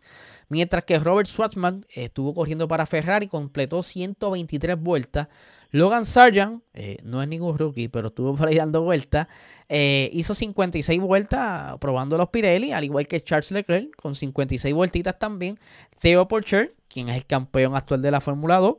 Mientras 0.51 0.85
que 0.85 0.99
Robert 0.99 1.29
Schwartzman 1.29 1.87
estuvo 1.95 2.35
corriendo 2.35 2.67
para 2.67 2.85
Ferrari, 2.85 3.29
completó 3.29 3.85
123 3.85 4.79
vueltas. 4.79 5.29
Logan 5.71 6.05
Sargent, 6.05 6.65
eh, 6.75 6.99
no 7.05 7.23
es 7.23 7.29
ningún 7.29 7.57
rookie, 7.57 7.87
pero 7.87 8.09
estuvo 8.09 8.35
por 8.35 8.49
ahí 8.49 8.57
dando 8.57 8.83
vueltas, 8.83 9.29
eh, 9.69 10.11
hizo 10.13 10.35
56 10.35 11.01
vueltas 11.01 11.79
probando 11.79 12.19
los 12.19 12.31
Pirelli, 12.31 12.73
al 12.73 12.83
igual 12.83 13.07
que 13.07 13.21
Charles 13.21 13.53
Leclerc, 13.53 13.95
con 13.95 14.17
56 14.17 14.75
vueltitas 14.75 15.17
también. 15.21 15.57
Theo 16.01 16.27
Porcher, 16.27 16.75
quien 16.89 17.09
es 17.09 17.17
el 17.17 17.27
campeón 17.27 17.77
actual 17.77 18.03
de 18.03 18.11
la 18.11 18.21
Fórmula 18.21 18.57
2, 18.57 18.77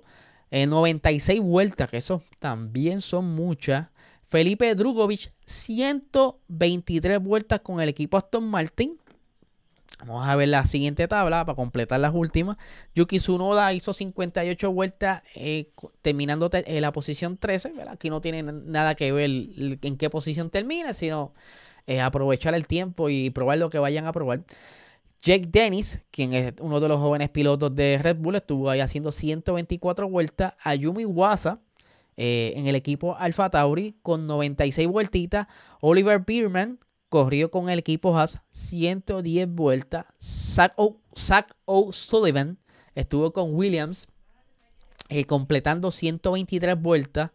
96 0.67 1.39
eh, 1.39 1.41
vueltas, 1.41 1.89
que 1.89 1.97
eso 1.97 2.21
también 2.39 2.99
son 2.99 3.33
muchas. 3.33 3.87
Felipe 4.27 4.75
Drugovich, 4.75 5.31
123 5.45 7.21
vueltas 7.21 7.61
con 7.61 7.79
el 7.79 7.87
equipo 7.87 8.17
Aston 8.17 8.43
Martin. 8.43 8.97
Vamos 9.99 10.27
a 10.27 10.35
ver 10.35 10.47
la 10.47 10.65
siguiente 10.65 11.07
tabla 11.07 11.45
para 11.45 11.55
completar 11.55 11.99
las 11.99 12.13
últimas. 12.13 12.57
Yuki 12.95 13.19
Tsunoda 13.19 13.71
hizo 13.73 13.93
58 13.93 14.71
vueltas 14.71 15.21
eh, 15.35 15.69
terminando 16.01 16.49
en 16.51 16.81
la 16.81 16.91
posición 16.91 17.37
13. 17.37 17.73
Aquí 17.87 18.09
no 18.09 18.19
tiene 18.19 18.41
nada 18.43 18.95
que 18.95 19.11
ver 19.11 19.29
en 19.29 19.97
qué 19.97 20.09
posición 20.09 20.49
termina, 20.49 20.93
sino 20.93 21.33
eh, 21.87 22.01
aprovechar 22.01 22.55
el 22.55 22.67
tiempo 22.67 23.09
y 23.09 23.29
probar 23.29 23.59
lo 23.59 23.69
que 23.69 23.79
vayan 23.79 24.07
a 24.07 24.11
probar. 24.11 24.43
Jake 25.21 25.47
Dennis, 25.51 25.99
quien 26.09 26.33
es 26.33 26.53
uno 26.59 26.79
de 26.79 26.87
los 26.87 26.97
jóvenes 26.99 27.29
pilotos 27.29 27.75
de 27.75 27.99
Red 28.01 28.17
Bull, 28.17 28.35
estuvo 28.35 28.69
ahí 28.71 28.79
haciendo 28.79 29.11
124 29.11 30.09
vueltas. 30.09 30.53
Ayumi 30.63 31.05
Wasa 31.05 31.59
eh, 32.17 32.53
en 32.55 32.65
el 32.65 32.75
equipo 32.75 33.15
Alfa 33.15 33.49
Tauri 33.51 33.95
con 34.01 34.25
96 34.25 34.87
vueltitas. 34.87 35.47
Oliver 35.79 36.23
Bierman 36.25 36.79
corrió 37.11 37.51
con 37.51 37.69
el 37.69 37.77
equipo 37.77 38.17
Haas 38.17 38.39
110 38.51 39.49
vueltas. 39.49 40.05
Zach 40.17 40.73
O'Sullivan 41.65 42.57
estuvo 42.95 43.33
con 43.33 43.53
Williams 43.53 44.07
eh, 45.09 45.25
completando 45.25 45.91
123 45.91 46.81
vueltas. 46.81 47.31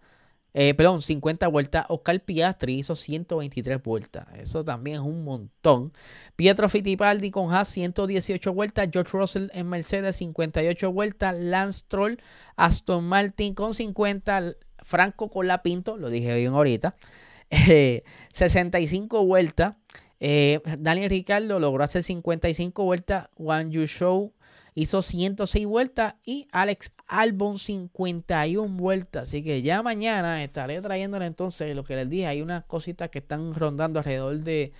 Eh, 0.54 0.72
perdón, 0.72 1.02
50 1.02 1.46
vueltas. 1.48 1.84
Oscar 1.90 2.18
Piastri 2.24 2.78
hizo 2.78 2.96
123 2.96 3.82
vueltas. 3.82 4.26
Eso 4.38 4.64
también 4.64 4.96
es 4.96 5.02
un 5.02 5.24
montón. 5.24 5.92
Pietro 6.36 6.70
Fittipaldi 6.70 7.30
con 7.30 7.52
Haas 7.52 7.68
118 7.68 8.54
vueltas. 8.54 8.88
George 8.90 9.12
Russell 9.12 9.50
en 9.52 9.68
Mercedes 9.68 10.16
58 10.16 10.90
vueltas. 10.90 11.36
Lance 11.38 11.84
Troll, 11.86 12.16
Aston 12.56 13.04
Martin 13.04 13.52
con 13.52 13.74
50. 13.74 14.54
Franco 14.82 15.28
con 15.28 15.46
la 15.46 15.62
Pinto, 15.62 15.98
lo 15.98 16.08
dije 16.08 16.34
bien 16.34 16.54
ahorita. 16.54 16.94
65 18.32 19.24
vueltas. 19.24 19.76
Eh, 20.18 20.60
Daniel 20.78 21.10
Ricardo 21.10 21.60
logró 21.60 21.84
hacer 21.84 22.02
55 22.02 22.84
vueltas. 22.84 23.28
Juan 23.36 23.70
Yu 23.70 23.86
Show 23.86 24.32
hizo 24.74 25.02
106 25.02 25.66
vueltas. 25.66 26.14
Y 26.24 26.48
Alex 26.52 26.92
Albon 27.06 27.58
51 27.58 28.76
vueltas. 28.76 29.24
Así 29.24 29.42
que 29.42 29.62
ya 29.62 29.82
mañana 29.82 30.42
estaré 30.42 30.80
trayéndole 30.80 31.26
entonces 31.26 31.74
lo 31.74 31.84
que 31.84 31.96
les 31.96 32.08
dije. 32.08 32.26
Hay 32.26 32.42
unas 32.42 32.64
cositas 32.64 33.10
que 33.10 33.18
están 33.18 33.54
rondando 33.54 33.98
alrededor 33.98 34.38
de 34.38 34.72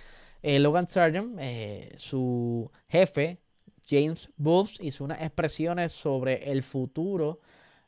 eh, 0.43 0.59
Logan 0.59 0.87
Sargent. 0.87 1.37
Eh, 1.39 1.93
su 1.97 2.71
jefe, 2.87 3.39
James 3.87 4.29
Bulls, 4.37 4.77
hizo 4.81 5.03
unas 5.03 5.21
expresiones 5.21 5.91
sobre 5.91 6.51
el 6.51 6.63
futuro 6.63 7.39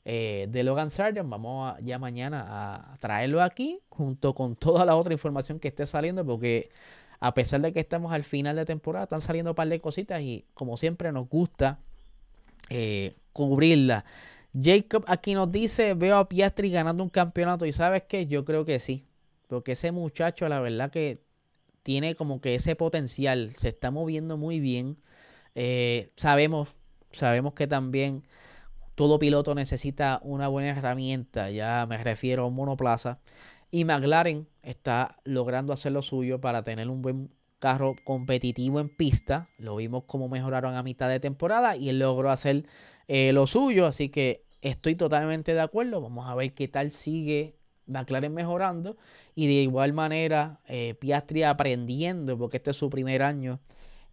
eh, 0.06 0.48
de 0.50 0.64
Logan 0.64 0.90
Sargent. 0.90 1.30
Vamos 1.30 1.76
ya 1.82 2.00
mañana 2.00 2.46
a 2.48 2.98
traerlo 2.98 3.42
aquí 3.42 3.80
junto 3.90 4.34
con 4.34 4.56
toda 4.56 4.86
la 4.86 4.96
otra 4.96 5.14
información 5.14 5.60
que 5.60 5.68
esté 5.70 5.86
saliendo 5.86 6.26
porque 6.26 6.70
a 7.20 7.34
pesar 7.34 7.62
de 7.62 7.74
que 7.74 7.80
estamos 7.80 8.14
al 8.14 8.24
final 8.24 8.56
de 8.56 8.66
temporada, 8.66 9.04
están 9.04 9.22
saliendo 9.22 9.52
un 9.52 9.56
par 9.56 9.68
de 9.68 9.80
cositas 9.82 10.22
y 10.22 10.46
como 10.54 10.78
siempre 10.78 11.12
nos 11.12 11.28
gusta 11.28 11.80
eh. 12.70 13.16
Jacob 14.62 15.06
aquí 15.08 15.34
nos 15.34 15.52
dice, 15.52 15.94
veo 15.94 16.18
a 16.18 16.28
Piastri 16.28 16.70
ganando 16.72 17.04
un 17.04 17.10
campeonato 17.10 17.66
y 17.66 17.72
sabes 17.72 18.04
que 18.04 18.28
yo 18.28 18.44
creo 18.44 18.66
que 18.66 18.80
sí, 18.80 19.06
porque 19.48 19.74
ese 19.74 19.92
muchacho 19.92 20.50
la 20.50 20.60
verdad 20.60 20.92
que 20.92 21.22
tiene 21.84 22.16
como 22.16 22.42
que 22.42 22.56
ese 22.56 22.76
potencial, 22.76 23.52
se 23.56 23.70
está 23.70 23.92
moviendo 23.92 24.38
muy 24.38 24.60
bien. 24.60 24.98
Eh, 25.56 26.12
sabemos, 26.16 26.70
sabemos 27.12 27.54
que 27.54 27.68
también 27.68 28.24
todo 29.00 29.18
piloto 29.18 29.56
necesita 29.56 30.20
una 30.24 30.50
buena 30.50 30.78
herramienta, 30.78 31.50
ya 31.50 31.86
me 31.88 32.04
refiero 32.04 32.44
a 32.44 32.48
un 32.48 32.56
monoplaza. 32.56 33.18
Y 33.72 33.86
McLaren 33.86 34.46
está 34.62 35.16
logrando 35.24 35.72
hacer 35.72 35.94
lo 35.94 36.02
suyo 36.02 36.42
para 36.42 36.64
tener 36.64 36.90
un 36.90 37.02
buen 37.02 37.32
carro 37.60 37.96
competitivo 38.04 38.82
en 38.82 38.90
pista. 38.90 39.48
Lo 39.58 39.78
vimos 39.78 40.04
como 40.04 40.28
mejoraron 40.28 40.76
a 40.76 40.84
mitad 40.84 41.08
de 41.08 41.22
temporada 41.22 41.78
y 41.78 41.88
él 41.88 42.00
logró 42.00 42.30
hacer 42.30 42.66
eh, 43.08 43.32
lo 43.32 43.48
suyo. 43.48 43.86
Así 43.86 44.10
que 44.10 44.42
estoy 44.60 44.96
totalmente 44.96 45.54
de 45.54 45.62
acuerdo. 45.62 46.02
Vamos 46.02 46.28
a 46.28 46.36
ver 46.36 46.54
qué 46.54 46.68
tal 46.68 46.92
sigue 46.92 47.56
McLaren 47.86 48.34
mejorando. 48.34 48.98
Y 49.34 49.48
de 49.48 49.62
igual 49.62 49.94
manera, 49.94 50.60
eh, 50.68 50.94
Piastri 51.00 51.44
aprendiendo, 51.44 52.38
porque 52.38 52.58
este 52.58 52.72
es 52.72 52.76
su 52.76 52.90
primer 52.90 53.24
año 53.24 53.62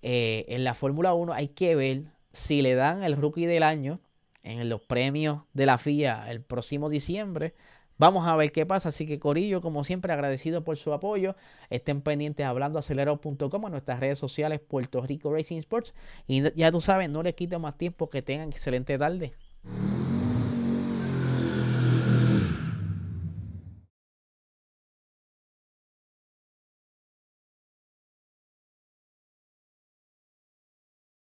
eh, 0.02 0.44
en 0.46 0.62
la 0.62 0.74
Fórmula 0.74 1.12
1. 1.12 1.32
Hay 1.32 1.48
que 1.48 1.74
ver 1.74 2.04
si 2.30 2.62
le 2.62 2.76
dan 2.76 3.02
el 3.02 3.16
rookie 3.16 3.46
del 3.46 3.64
año 3.64 3.98
en 4.46 4.68
los 4.68 4.80
premios 4.80 5.42
de 5.52 5.66
la 5.66 5.78
FIA 5.78 6.30
el 6.30 6.40
próximo 6.40 6.88
diciembre. 6.88 7.54
Vamos 7.98 8.28
a 8.28 8.36
ver 8.36 8.52
qué 8.52 8.66
pasa. 8.66 8.90
Así 8.90 9.06
que 9.06 9.18
Corillo, 9.18 9.60
como 9.60 9.82
siempre, 9.84 10.12
agradecido 10.12 10.64
por 10.64 10.76
su 10.76 10.92
apoyo. 10.92 11.34
Estén 11.70 12.02
pendientes 12.02 12.46
hablando 12.46 12.78
acelerado.com 12.78 13.64
en 13.64 13.70
nuestras 13.70 14.00
redes 14.00 14.18
sociales 14.18 14.60
Puerto 14.60 15.00
Rico 15.02 15.32
Racing 15.32 15.58
Sports. 15.58 15.94
Y 16.26 16.42
ya 16.58 16.70
tú 16.70 16.80
sabes, 16.80 17.10
no 17.10 17.22
les 17.22 17.34
quito 17.34 17.58
más 17.58 17.76
tiempo 17.76 18.08
que 18.10 18.22
tengan 18.22 18.50
excelente 18.50 18.98
tarde. 18.98 19.32